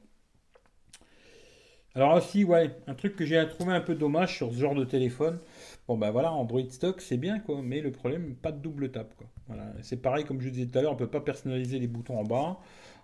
Alors 1.98 2.14
aussi, 2.14 2.44
ouais, 2.44 2.78
un 2.86 2.94
truc 2.94 3.16
que 3.16 3.26
j'ai 3.26 3.44
trouvé 3.50 3.74
un 3.74 3.82
peu 3.82 3.96
dommage 3.96 4.38
sur 4.38 4.54
ce 4.54 4.60
genre 4.60 4.76
de 4.76 4.84
téléphone. 4.84 5.40
Bon 5.88 5.98
ben 5.98 6.12
voilà, 6.12 6.32
Android 6.32 6.62
stock, 6.70 7.02
c'est 7.02 7.18
bien 7.18 7.40
quoi, 7.40 7.64
mais 7.64 7.82
le 7.82 7.92
problème, 7.92 8.36
pas 8.36 8.52
de 8.52 8.62
double 8.62 8.92
tape. 8.92 9.16
Voilà, 9.48 9.74
c'est 9.82 10.00
pareil 10.00 10.24
comme 10.24 10.40
je 10.40 10.50
disais 10.50 10.68
tout 10.68 10.78
à 10.78 10.84
l'heure, 10.84 10.94
on 10.94 10.96
peut 10.96 11.10
pas 11.10 11.22
personnaliser 11.22 11.80
les 11.80 11.88
boutons 11.88 12.20
en 12.20 12.24
bas, 12.24 12.60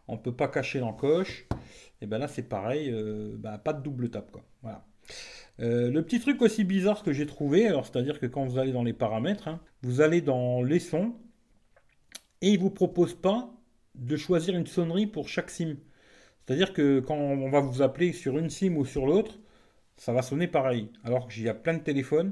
on 0.08 0.20
peut 0.20 0.32
pas 0.32 0.48
cacher 0.48 0.80
l'encoche. 0.80 1.48
Et 2.02 2.06
ben 2.06 2.20
là 2.20 2.28
c'est 2.28 2.44
pareil, 2.44 2.92
euh, 2.92 3.34
bah, 3.36 3.58
pas 3.58 3.74
de 3.74 3.82
double 3.82 4.12
tape. 4.12 4.38
Voilà. 4.62 4.86
Euh, 5.60 5.90
le 5.90 6.04
petit 6.04 6.20
truc 6.20 6.40
aussi 6.44 6.64
bizarre 6.64 7.02
que 7.02 7.14
j'ai 7.14 7.26
trouvé, 7.26 7.68
alors 7.68 7.88
c'est-à-dire 7.88 8.20
que 8.20 8.28
quand 8.28 8.46
vous 8.46 8.60
allez 8.60 8.74
dans 8.74 8.84
les 8.84 8.94
paramètres, 8.94 9.48
hein, 9.48 9.60
vous 9.82 10.02
allez 10.02 10.22
dans 10.22 10.62
les 10.62 10.80
sons 10.80 11.16
et 12.42 12.50
il 12.50 12.58
ne 12.58 12.62
vous 12.62 12.70
propose 12.70 13.16
pas 13.16 13.52
de 13.96 14.16
choisir 14.18 14.56
une 14.56 14.68
sonnerie 14.68 15.08
pour 15.08 15.30
chaque 15.30 15.50
SIM. 15.50 15.78
C'est-à-dire 16.46 16.74
que 16.74 17.00
quand 17.00 17.16
on 17.16 17.50
va 17.50 17.60
vous 17.62 17.82
appeler 17.82 18.14
sur 18.14 18.38
une 18.38 18.50
SIM 18.50 18.76
ou 18.76 18.86
sur 18.86 19.06
l'autre, 19.06 19.40
ça 19.98 20.14
va 20.14 20.22
sonner 20.22 20.48
pareil. 20.48 20.90
Alors 21.04 21.28
qu'il 21.28 21.44
y 21.44 21.50
a 21.50 21.54
plein 21.54 21.76
de 21.76 21.84
téléphones 21.84 22.32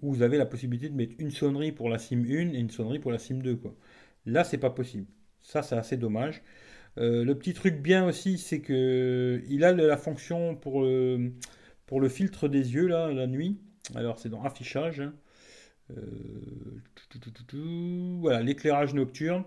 où 0.00 0.12
vous 0.12 0.22
avez 0.22 0.36
la 0.38 0.46
possibilité 0.46 0.88
de 0.88 0.94
mettre 0.94 1.14
une 1.18 1.30
sonnerie 1.30 1.72
pour 1.72 1.88
la 1.88 1.98
SIM 1.98 2.24
1 2.24 2.54
et 2.54 2.58
une 2.58 2.70
sonnerie 2.70 2.98
pour 2.98 3.12
la 3.12 3.18
SIM 3.18 3.36
2. 3.36 3.56
Quoi. 3.56 3.74
Là, 4.26 4.44
c'est 4.44 4.58
pas 4.58 4.70
possible. 4.70 5.06
Ça, 5.42 5.62
c'est 5.62 5.76
assez 5.76 5.96
dommage. 5.96 6.42
Euh, 6.98 7.24
le 7.24 7.38
petit 7.38 7.54
truc 7.54 7.80
bien 7.80 8.06
aussi, 8.06 8.38
c'est 8.38 8.60
que 8.60 9.42
il 9.48 9.64
a 9.64 9.72
la 9.72 9.96
fonction 9.96 10.56
pour 10.56 10.86
pour 11.86 12.00
le 12.00 12.08
filtre 12.08 12.48
des 12.48 12.74
yeux, 12.74 12.86
là, 12.86 13.12
la 13.12 13.26
nuit, 13.26 13.60
alors 13.94 14.18
c'est 14.18 14.28
dans 14.28 14.42
affichage. 14.44 15.00
Hein. 15.00 15.12
Euh, 15.90 16.80
voilà, 18.20 18.40
l'éclairage 18.42 18.94
nocturne. 18.94 19.44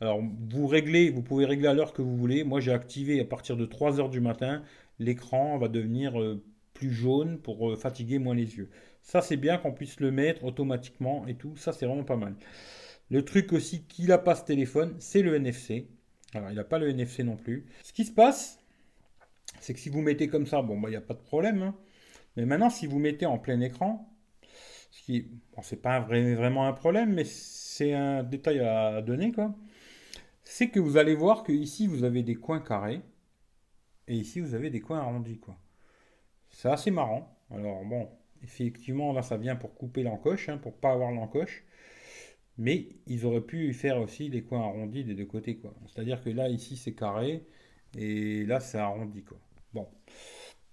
Alors, 0.00 0.20
vous 0.50 0.66
réglez, 0.66 1.10
vous 1.10 1.22
pouvez 1.22 1.44
régler 1.44 1.66
à 1.66 1.74
l'heure 1.74 1.92
que 1.92 2.02
vous 2.02 2.16
voulez. 2.16 2.44
Moi, 2.44 2.60
j'ai 2.60 2.72
activé 2.72 3.20
à 3.20 3.24
partir 3.24 3.56
de 3.56 3.66
3 3.66 4.00
heures 4.00 4.10
du 4.10 4.20
matin. 4.20 4.62
L'écran 5.00 5.58
va 5.58 5.68
devenir 5.68 6.20
euh, 6.20 6.44
plus 6.72 6.92
jaune 6.92 7.38
pour 7.38 7.70
euh, 7.70 7.76
fatiguer 7.76 8.18
moins 8.18 8.34
les 8.34 8.56
yeux. 8.56 8.70
Ça, 9.02 9.22
c'est 9.22 9.36
bien 9.36 9.58
qu'on 9.58 9.72
puisse 9.72 9.98
le 10.00 10.12
mettre 10.12 10.44
automatiquement 10.44 11.26
et 11.26 11.34
tout. 11.34 11.56
Ça, 11.56 11.72
c'est 11.72 11.86
vraiment 11.86 12.04
pas 12.04 12.16
mal. 12.16 12.34
Le 13.10 13.24
truc 13.24 13.52
aussi 13.52 13.84
qu'il 13.84 14.08
n'a 14.08 14.18
pas 14.18 14.34
ce 14.36 14.44
téléphone, 14.44 14.94
c'est 15.00 15.22
le 15.22 15.34
NFC. 15.34 15.88
Alors, 16.34 16.50
il 16.50 16.56
n'a 16.56 16.64
pas 16.64 16.78
le 16.78 16.90
NFC 16.90 17.24
non 17.24 17.36
plus. 17.36 17.66
Ce 17.82 17.92
qui 17.92 18.04
se 18.04 18.12
passe, 18.12 18.60
c'est 19.60 19.74
que 19.74 19.80
si 19.80 19.88
vous 19.88 20.02
mettez 20.02 20.28
comme 20.28 20.46
ça, 20.46 20.62
bon, 20.62 20.78
bah, 20.78 20.88
il 20.88 20.92
n'y 20.92 20.96
a 20.96 21.00
pas 21.00 21.14
de 21.14 21.22
problème. 21.22 21.62
Hein. 21.62 21.74
Mais 22.36 22.44
maintenant, 22.46 22.70
si 22.70 22.86
vous 22.86 22.98
mettez 22.98 23.26
en 23.26 23.38
plein 23.38 23.60
écran, 23.60 24.08
ce 24.90 25.02
qui, 25.02 25.22
bon, 25.56 25.62
c'est 25.62 25.82
pas 25.82 26.00
vraiment 26.00 26.66
un 26.66 26.72
problème, 26.72 27.14
mais 27.14 27.24
c'est 27.24 27.94
un 27.94 28.22
détail 28.22 28.60
à 28.60 29.02
donner, 29.02 29.32
quoi. 29.32 29.54
C'est 30.50 30.70
que 30.70 30.80
vous 30.80 30.96
allez 30.96 31.14
voir 31.14 31.42
que 31.42 31.52
ici 31.52 31.86
vous 31.86 32.04
avez 32.04 32.22
des 32.22 32.34
coins 32.34 32.60
carrés 32.60 33.02
et 34.08 34.14
ici 34.14 34.40
vous 34.40 34.54
avez 34.54 34.70
des 34.70 34.80
coins 34.80 34.98
arrondis, 34.98 35.38
quoi. 35.38 35.58
C'est 36.48 36.70
assez 36.70 36.90
marrant. 36.90 37.38
Alors 37.50 37.84
bon, 37.84 38.08
effectivement, 38.42 39.12
là, 39.12 39.20
ça 39.20 39.36
vient 39.36 39.56
pour 39.56 39.74
couper 39.74 40.02
l'encoche, 40.02 40.48
hein, 40.48 40.56
pour 40.56 40.72
pas 40.72 40.92
avoir 40.92 41.12
l'encoche. 41.12 41.64
Mais 42.56 42.88
ils 43.06 43.26
auraient 43.26 43.42
pu 43.42 43.74
faire 43.74 44.00
aussi 44.00 44.30
des 44.30 44.42
coins 44.42 44.62
arrondis 44.62 45.04
des 45.04 45.14
deux 45.14 45.26
côtés, 45.26 45.58
quoi. 45.58 45.74
C'est-à-dire 45.86 46.22
que 46.24 46.30
là, 46.30 46.48
ici, 46.48 46.78
c'est 46.78 46.94
carré 46.94 47.46
et 47.94 48.46
là, 48.46 48.58
c'est 48.58 48.78
arrondi, 48.78 49.24
quoi. 49.24 49.38
Bon 49.74 49.86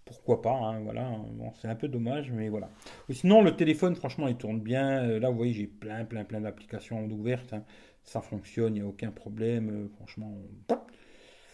pourquoi 0.05 0.41
pas, 0.41 0.53
hein, 0.53 0.81
voilà. 0.81 1.09
Bon, 1.33 1.51
c'est 1.59 1.67
un 1.67 1.75
peu 1.75 1.87
dommage, 1.87 2.31
mais 2.31 2.47
voilà. 2.49 2.69
Sinon, 3.09 3.41
le 3.41 3.55
téléphone, 3.55 3.95
franchement, 3.95 4.27
il 4.27 4.37
tourne 4.37 4.59
bien. 4.61 5.03
Euh, 5.03 5.19
là, 5.19 5.31
vous 5.31 5.37
voyez, 5.37 5.53
j'ai 5.53 5.65
plein, 5.67 6.05
plein, 6.05 6.23
plein 6.23 6.41
d'applications 6.41 7.03
ouvertes. 7.05 7.53
Hein. 7.53 7.63
Ça 8.05 8.21
fonctionne, 8.21 8.75
il 8.75 8.81
n'y 8.81 8.85
a 8.85 8.87
aucun 8.87 9.11
problème. 9.11 9.69
Euh, 9.69 9.89
franchement, 9.89 10.37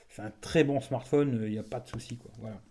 c'est 0.10 0.22
un 0.22 0.32
très 0.42 0.64
bon 0.64 0.80
smartphone, 0.82 1.42
il 1.44 1.52
n'y 1.52 1.58
a 1.58 1.64
pas 1.64 1.80
de 1.80 1.88
souci. 1.88 2.20
Voilà. 2.40 2.62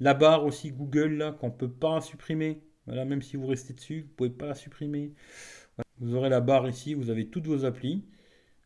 La 0.00 0.14
barre 0.14 0.44
aussi 0.44 0.72
Google, 0.72 1.14
là, 1.14 1.32
qu'on 1.32 1.48
ne 1.48 1.52
peut 1.52 1.70
pas 1.70 2.00
supprimer. 2.00 2.62
Voilà, 2.86 3.04
même 3.04 3.22
si 3.22 3.36
vous 3.36 3.46
restez 3.46 3.74
dessus, 3.74 4.00
vous 4.00 4.08
ne 4.08 4.14
pouvez 4.14 4.30
pas 4.30 4.46
la 4.46 4.54
supprimer. 4.54 5.14
Vous 6.00 6.14
aurez 6.14 6.28
la 6.28 6.40
barre 6.40 6.68
ici, 6.68 6.94
vous 6.94 7.10
avez 7.10 7.28
toutes 7.28 7.46
vos 7.46 7.64
applis. 7.64 8.04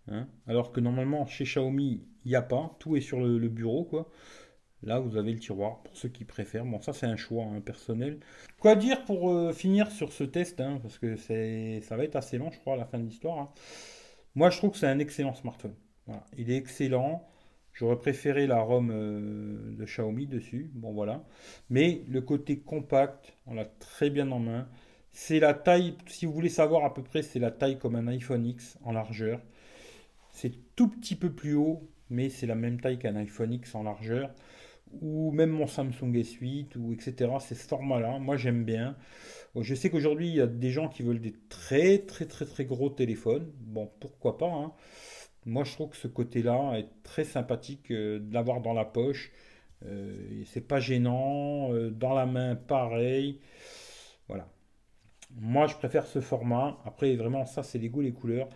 Hein. 0.09 0.29
alors 0.47 0.71
que 0.71 0.79
normalement, 0.79 1.27
chez 1.27 1.43
Xiaomi, 1.45 2.07
il 2.25 2.29
n'y 2.29 2.37
a 2.37 2.43
pas. 2.43 2.77
Tout 2.79 2.97
est 2.97 3.01
sur 3.01 3.21
le, 3.21 3.49
bureau, 3.49 3.85
quoi. 3.85 4.09
Là, 4.83 5.01
vous 5.01 5.17
avez 5.17 5.33
le 5.33 5.41
tiroir 5.41 5.83
pour 5.83 5.97
ceux 5.97 6.09
qui 6.09 6.25
préfèrent. 6.25 6.65
Bon, 6.65 6.81
ça, 6.81 6.93
c'est 6.93 7.07
un 7.07 7.17
choix 7.17 7.45
hein, 7.45 7.61
personnel. 7.61 8.21
Quoi 8.61 8.77
dire 8.77 9.05
pour 9.05 9.31
euh, 9.31 9.53
finir 9.53 9.91
sur 9.91 10.13
ce 10.13 10.23
test 10.23 10.61
hein, 10.61 10.79
Parce 10.81 10.99
que 10.99 11.17
ça 11.17 11.97
va 11.97 12.05
être 12.05 12.17
assez 12.17 12.39
long, 12.39 12.51
je 12.53 12.59
crois, 12.61 12.75
à 12.75 12.77
la 12.77 12.85
fin 12.85 12.99
de 12.99 13.05
l'histoire. 13.05 13.53
Moi, 14.37 14.51
je 14.51 14.59
trouve 14.59 14.73
que 14.73 14.77
c'est 14.77 14.87
un 14.87 14.99
excellent 14.99 15.35
smartphone. 15.35 15.75
Il 16.37 16.51
est 16.51 16.57
excellent. 16.57 17.27
J'aurais 17.73 17.99
préféré 17.99 18.47
la 18.47 18.61
ROM 18.61 18.91
euh, 18.91 19.75
de 19.75 19.85
Xiaomi 19.85 20.27
dessus. 20.27 20.71
Bon, 20.75 20.93
voilà. 20.93 21.25
Mais 21.69 22.03
le 22.09 22.21
côté 22.21 22.59
compact, 22.59 23.35
on 23.47 23.55
l'a 23.55 23.65
très 23.65 24.11
bien 24.11 24.31
en 24.31 24.39
main. 24.39 24.69
C'est 25.13 25.41
la 25.41 25.55
taille, 25.55 25.97
si 26.07 26.27
vous 26.27 26.33
voulez 26.33 26.51
savoir 26.51 26.85
à 26.85 26.93
peu 26.93 27.03
près, 27.03 27.23
c'est 27.23 27.39
la 27.39 27.51
taille 27.51 27.79
comme 27.79 27.97
un 27.97 28.07
iPhone 28.09 28.47
X 28.47 28.79
en 28.85 28.93
largeur. 28.93 29.41
C'est 30.31 30.53
tout 30.77 30.89
petit 30.89 31.17
peu 31.17 31.33
plus 31.33 31.55
haut, 31.55 31.89
mais 32.11 32.29
c'est 32.29 32.47
la 32.47 32.55
même 32.55 32.79
taille 32.79 32.99
qu'un 32.99 33.17
iPhone 33.17 33.53
X 33.55 33.75
en 33.75 33.83
largeur. 33.83 34.31
Ou 35.01 35.31
même 35.33 35.51
mon 35.51 35.67
Samsung 35.67 36.13
S8, 36.13 36.77
ou 36.77 36.93
etc. 36.93 37.33
C'est 37.41 37.55
ce 37.55 37.67
format-là. 37.67 38.19
Moi, 38.19 38.37
j'aime 38.37 38.65
bien. 38.65 38.97
Je 39.61 39.75
sais 39.75 39.91
qu'aujourd'hui, 39.91 40.29
il 40.29 40.35
y 40.35 40.41
a 40.41 40.47
des 40.47 40.71
gens 40.71 40.89
qui 40.89 41.03
veulent 41.03 41.21
des 41.21 41.35
très, 41.49 41.99
très, 41.99 42.27
très, 42.27 42.45
très 42.45 42.65
gros 42.65 42.91
téléphones. 42.91 43.51
Bon, 43.61 43.91
pourquoi 44.01 44.39
pas. 44.39 44.51
Hein. 44.51 44.73
Moi, 45.47 45.65
je 45.65 45.73
trouve 45.73 45.91
que 45.91 45.97
ce 45.97 46.09
côté-là 46.09 46.79
est 46.79 46.89
très 47.03 47.25
sympathique 47.25 47.91
euh, 47.91 48.19
de 48.19 48.35
l'avoir 48.35 48.61
dans 48.61 48.73
la 48.73 48.85
poche. 48.85 49.33
Euh, 49.85 50.43
c'est 50.47 50.67
pas 50.67 50.81
gênant. 50.81 51.73
Euh, 51.73 51.91
dans 51.91 52.15
la 52.15 52.27
main, 52.27 52.57
pareil. 52.57 53.41
Voilà. 54.29 54.49
Moi, 55.37 55.67
je 55.67 55.77
préfère 55.77 56.07
ce 56.07 56.21
format. 56.21 56.79
Après, 56.85 57.15
vraiment, 57.17 57.47
ça, 57.47 57.63
c'est 57.63 57.79
les 57.79 57.89
goûts, 57.89 58.01
les 58.01 58.13
couleurs. 58.13 58.49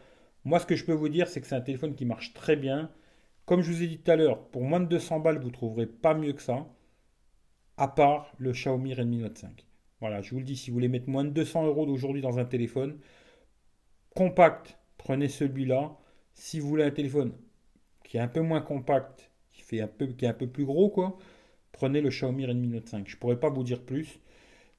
Moi, 0.44 0.58
ce 0.58 0.66
que 0.66 0.76
je 0.76 0.84
peux 0.84 0.92
vous 0.92 1.08
dire, 1.08 1.28
c'est 1.28 1.40
que 1.40 1.46
c'est 1.46 1.54
un 1.54 1.60
téléphone 1.60 1.94
qui 1.94 2.04
marche 2.04 2.34
très 2.34 2.56
bien. 2.56 2.90
Comme 3.50 3.62
je 3.62 3.72
vous 3.72 3.82
ai 3.82 3.88
dit 3.88 3.98
tout 3.98 4.08
à 4.12 4.14
l'heure, 4.14 4.46
pour 4.50 4.62
moins 4.62 4.78
de 4.78 4.86
200 4.86 5.18
balles, 5.18 5.40
vous 5.40 5.48
ne 5.48 5.52
trouverez 5.52 5.86
pas 5.86 6.14
mieux 6.14 6.34
que 6.34 6.40
ça. 6.40 6.68
À 7.76 7.88
part 7.88 8.32
le 8.38 8.52
Xiaomi 8.52 8.94
Redmi 8.94 9.16
Note 9.16 9.38
5. 9.38 9.66
Voilà, 9.98 10.22
je 10.22 10.30
vous 10.30 10.38
le 10.38 10.44
dis, 10.44 10.54
si 10.54 10.70
vous 10.70 10.74
voulez 10.74 10.86
mettre 10.86 11.08
moins 11.08 11.24
de 11.24 11.30
200 11.30 11.66
euros 11.66 11.84
d'aujourd'hui 11.84 12.22
dans 12.22 12.38
un 12.38 12.44
téléphone, 12.44 13.00
compact, 14.14 14.78
prenez 14.98 15.26
celui-là. 15.26 15.96
Si 16.32 16.60
vous 16.60 16.68
voulez 16.68 16.84
un 16.84 16.92
téléphone 16.92 17.32
qui 18.04 18.18
est 18.18 18.20
un 18.20 18.28
peu 18.28 18.40
moins 18.40 18.60
compact, 18.60 19.32
qui, 19.52 19.74
est 19.74 19.82
un 19.82 20.32
peu 20.32 20.46
plus 20.46 20.64
gros, 20.64 20.88
quoi, 20.88 21.18
prenez 21.72 22.00
le 22.00 22.10
Xiaomi 22.10 22.46
Redmi 22.46 22.68
Note 22.68 22.86
5. 22.86 23.08
Je 23.08 23.16
ne 23.16 23.18
pourrais 23.18 23.40
pas 23.40 23.50
vous 23.50 23.64
dire 23.64 23.84
plus. 23.84 24.20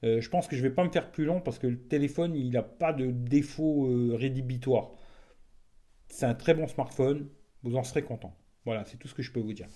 Euh, 0.02 0.22
je 0.22 0.30
pense 0.30 0.48
que 0.48 0.56
je 0.56 0.62
ne 0.62 0.68
vais 0.70 0.74
pas 0.74 0.84
me 0.84 0.90
faire 0.90 1.12
plus 1.12 1.26
long 1.26 1.42
parce 1.42 1.58
que 1.58 1.66
le 1.66 1.78
téléphone, 1.78 2.34
il 2.34 2.48
n'a 2.48 2.62
pas 2.62 2.94
de 2.94 3.10
défaut 3.10 3.88
euh, 3.88 4.14
rédhibitoire. 4.14 4.92
C'est 6.08 6.24
un 6.24 6.34
très 6.34 6.54
bon 6.54 6.66
smartphone. 6.66 7.28
Vous 7.64 7.76
en 7.76 7.84
serez 7.84 8.02
content. 8.02 8.34
Voilà, 8.64 8.84
c'est 8.84 8.96
tout 8.96 9.08
ce 9.08 9.14
que 9.14 9.22
je 9.22 9.32
peux 9.32 9.40
vous 9.40 9.52
dire. 9.52 9.68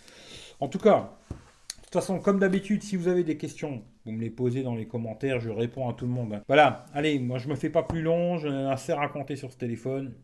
En 0.60 0.68
tout 0.68 0.78
cas, 0.78 1.16
de 1.30 1.82
toute 1.82 1.92
façon, 1.92 2.18
comme 2.18 2.38
d'habitude, 2.38 2.82
si 2.82 2.96
vous 2.96 3.08
avez 3.08 3.24
des 3.24 3.36
questions, 3.36 3.82
vous 4.04 4.12
me 4.12 4.20
les 4.20 4.30
posez 4.30 4.62
dans 4.62 4.74
les 4.74 4.86
commentaires, 4.86 5.40
je 5.40 5.50
réponds 5.50 5.88
à 5.88 5.94
tout 5.94 6.06
le 6.06 6.12
monde. 6.12 6.40
Voilà, 6.46 6.86
allez, 6.94 7.18
moi 7.18 7.38
je 7.38 7.48
me 7.48 7.54
fais 7.54 7.70
pas 7.70 7.82
plus 7.82 8.02
long, 8.02 8.38
j'en 8.38 8.52
ai 8.52 8.70
assez 8.70 8.92
raconter 8.92 9.36
sur 9.36 9.52
ce 9.52 9.58
téléphone 9.58 10.14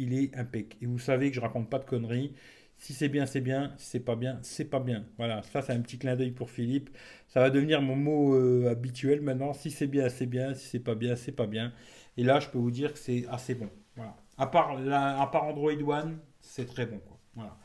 il 0.00 0.14
est 0.14 0.36
impec. 0.36 0.76
Et 0.80 0.86
vous 0.86 0.98
savez 0.98 1.30
que 1.30 1.36
je 1.36 1.40
raconte 1.40 1.68
pas 1.68 1.78
de 1.78 1.84
conneries. 1.84 2.34
Si 2.78 2.94
c'est 2.94 3.08
bien, 3.08 3.26
c'est 3.26 3.42
bien. 3.42 3.74
Si 3.76 3.86
c'est 3.90 4.00
pas 4.00 4.16
bien, 4.16 4.38
c'est 4.42 4.64
pas 4.64 4.80
bien. 4.80 5.04
Voilà, 5.18 5.42
ça 5.42 5.60
c'est 5.62 5.72
un 5.72 5.80
petit 5.80 5.98
clin 5.98 6.16
d'œil 6.16 6.30
pour 6.30 6.50
Philippe. 6.50 6.90
Ça 7.28 7.40
va 7.40 7.50
devenir 7.50 7.82
mon 7.82 7.96
mot 7.96 8.34
euh, 8.34 8.70
habituel 8.70 9.20
maintenant. 9.20 9.52
Si 9.52 9.70
c'est 9.70 9.86
bien, 9.86 10.08
c'est 10.08 10.26
bien. 10.26 10.54
Si 10.54 10.66
c'est 10.68 10.80
pas 10.80 10.94
bien, 10.94 11.16
c'est 11.16 11.32
pas 11.32 11.46
bien. 11.46 11.72
Et 12.16 12.24
là, 12.24 12.40
je 12.40 12.48
peux 12.48 12.58
vous 12.58 12.70
dire 12.70 12.92
que 12.92 12.98
c'est 12.98 13.26
assez 13.28 13.54
bon. 13.54 13.68
Voilà. 13.96 14.16
À 14.38 14.46
part 14.46 15.44
Android 15.44 15.72
One, 15.72 16.18
c'est 16.40 16.66
très 16.66 16.86
bon. 16.86 17.00
Voilà. 17.34 17.56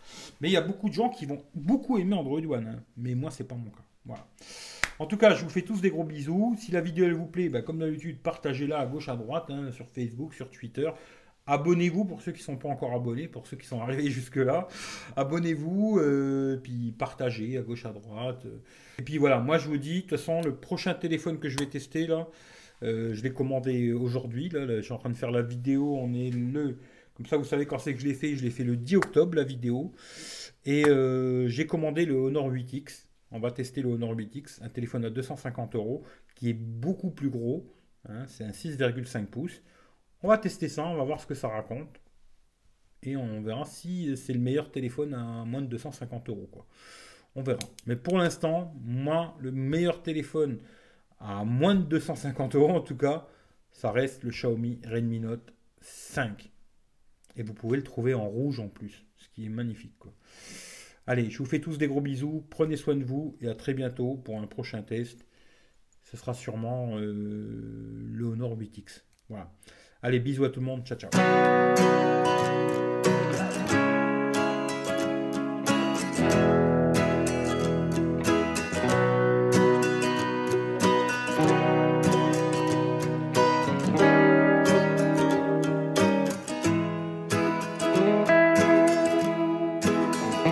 Mais 0.41 0.49
il 0.49 0.51
y 0.51 0.57
a 0.57 0.61
beaucoup 0.61 0.89
de 0.89 0.93
gens 0.93 1.09
qui 1.09 1.25
vont 1.25 1.43
beaucoup 1.53 1.97
aimer 1.97 2.15
Android 2.15 2.39
One. 2.39 2.67
Hein. 2.67 2.83
Mais 2.97 3.15
moi, 3.15 3.31
c'est 3.31 3.43
pas 3.43 3.55
mon 3.55 3.69
cas. 3.69 3.83
Voilà. 4.05 4.27
En 4.99 5.07
tout 5.07 5.17
cas, 5.17 5.33
je 5.33 5.43
vous 5.43 5.49
fais 5.49 5.63
tous 5.63 5.81
des 5.81 5.89
gros 5.89 6.03
bisous. 6.03 6.55
Si 6.57 6.71
la 6.71 6.81
vidéo 6.81 7.05
elle 7.05 7.13
vous 7.13 7.25
plaît, 7.25 7.49
bah, 7.49 7.61
comme 7.61 7.79
d'habitude, 7.79 8.19
partagez-la 8.21 8.79
à 8.79 8.85
gauche, 8.85 9.09
à 9.09 9.15
droite, 9.15 9.45
hein, 9.49 9.71
sur 9.71 9.89
Facebook, 9.89 10.33
sur 10.33 10.49
Twitter. 10.49 10.89
Abonnez-vous 11.47 12.05
pour 12.05 12.21
ceux 12.21 12.31
qui 12.31 12.39
ne 12.39 12.45
sont 12.45 12.57
pas 12.57 12.69
encore 12.69 12.93
abonnés, 12.93 13.27
pour 13.27 13.45
ceux 13.45 13.57
qui 13.57 13.67
sont 13.67 13.81
arrivés 13.81 14.09
jusque-là. 14.09 14.67
Abonnez-vous, 15.15 15.99
euh, 15.99 16.57
puis 16.57 16.93
partagez 16.97 17.57
à 17.57 17.61
gauche, 17.61 17.85
à 17.85 17.91
droite. 17.91 18.45
Et 18.99 19.03
puis 19.03 19.17
voilà, 19.17 19.39
moi 19.39 19.57
je 19.57 19.67
vous 19.67 19.77
dis, 19.77 19.97
de 19.97 20.01
toute 20.01 20.11
façon, 20.11 20.41
le 20.41 20.55
prochain 20.55 20.93
téléphone 20.93 21.39
que 21.39 21.49
je 21.49 21.57
vais 21.57 21.67
tester, 21.67 22.07
là, 22.07 22.27
euh, 22.83 23.13
je 23.13 23.21
l'ai 23.23 23.31
commandé 23.31 23.93
aujourd'hui. 23.93 24.49
Là, 24.49 24.65
je 24.67 24.81
suis 24.81 24.93
en 24.93 24.97
train 24.97 25.09
de 25.09 25.15
faire 25.15 25.31
la 25.31 25.41
vidéo. 25.41 25.97
On 25.97 26.13
est 26.13 26.31
le. 26.31 26.77
Comme 27.15 27.25
ça, 27.25 27.37
vous 27.37 27.45
savez 27.45 27.65
quand 27.65 27.79
c'est 27.79 27.93
que 27.93 28.01
je 28.01 28.07
l'ai 28.07 28.13
fait. 28.13 28.35
Je 28.35 28.43
l'ai 28.43 28.51
fait 28.51 28.63
le 28.63 28.75
10 28.75 28.97
octobre, 28.97 29.35
la 29.35 29.43
vidéo. 29.43 29.93
Et 30.65 30.85
euh, 30.87 31.47
j'ai 31.47 31.65
commandé 31.65 32.05
le 32.05 32.15
Honor 32.15 32.49
8X. 32.51 33.05
On 33.31 33.39
va 33.39 33.51
tester 33.51 33.81
le 33.81 33.89
Honor 33.89 34.13
8X, 34.15 34.63
un 34.63 34.69
téléphone 34.69 35.05
à 35.05 35.09
250 35.09 35.75
euros, 35.75 36.03
qui 36.35 36.49
est 36.49 36.53
beaucoup 36.53 37.09
plus 37.11 37.29
gros. 37.29 37.65
Hein, 38.07 38.25
c'est 38.27 38.43
un 38.43 38.51
6,5 38.51 39.25
pouces. 39.25 39.61
On 40.23 40.27
va 40.27 40.37
tester 40.37 40.69
ça, 40.69 40.85
on 40.85 40.95
va 40.95 41.03
voir 41.03 41.19
ce 41.19 41.27
que 41.27 41.35
ça 41.35 41.47
raconte. 41.47 41.99
Et 43.03 43.15
on 43.15 43.41
verra 43.41 43.65
si 43.65 44.15
c'est 44.17 44.33
le 44.33 44.39
meilleur 44.39 44.71
téléphone 44.71 45.13
à 45.13 45.45
moins 45.45 45.61
de 45.61 45.67
250 45.67 46.29
euros. 46.29 46.49
On 47.35 47.43
verra. 47.43 47.59
Mais 47.85 47.95
pour 47.95 48.17
l'instant, 48.17 48.73
moi, 48.83 49.35
le 49.39 49.51
meilleur 49.51 50.01
téléphone 50.01 50.59
à 51.19 51.43
moins 51.43 51.75
de 51.75 51.83
250 51.83 52.55
euros 52.55 52.71
en 52.71 52.81
tout 52.81 52.97
cas, 52.97 53.27
ça 53.71 53.91
reste 53.91 54.23
le 54.23 54.31
Xiaomi 54.31 54.79
Redmi 54.85 55.19
Note 55.19 55.53
5. 55.81 56.51
Et 57.35 57.43
vous 57.43 57.53
pouvez 57.53 57.77
le 57.77 57.83
trouver 57.83 58.13
en 58.13 58.27
rouge 58.27 58.59
en 58.59 58.67
plus, 58.67 59.05
ce 59.17 59.29
qui 59.29 59.45
est 59.45 59.49
magnifique. 59.49 59.93
Allez, 61.07 61.29
je 61.29 61.37
vous 61.37 61.45
fais 61.45 61.59
tous 61.59 61.77
des 61.77 61.87
gros 61.87 62.01
bisous, 62.01 62.45
prenez 62.49 62.77
soin 62.77 62.95
de 62.95 63.03
vous 63.03 63.37
et 63.41 63.47
à 63.47 63.55
très 63.55 63.73
bientôt 63.73 64.15
pour 64.15 64.39
un 64.39 64.47
prochain 64.47 64.81
test. 64.81 65.25
Ce 66.03 66.17
sera 66.17 66.33
sûrement 66.33 66.97
euh, 66.97 68.09
le 68.11 68.25
Honor 68.25 68.57
8X. 68.57 69.03
Voilà. 69.29 69.51
Allez, 70.01 70.19
bisous 70.19 70.45
à 70.45 70.49
tout 70.49 70.59
le 70.59 70.65
monde. 70.65 70.85
Ciao, 70.85 70.97
ciao. 70.97 71.11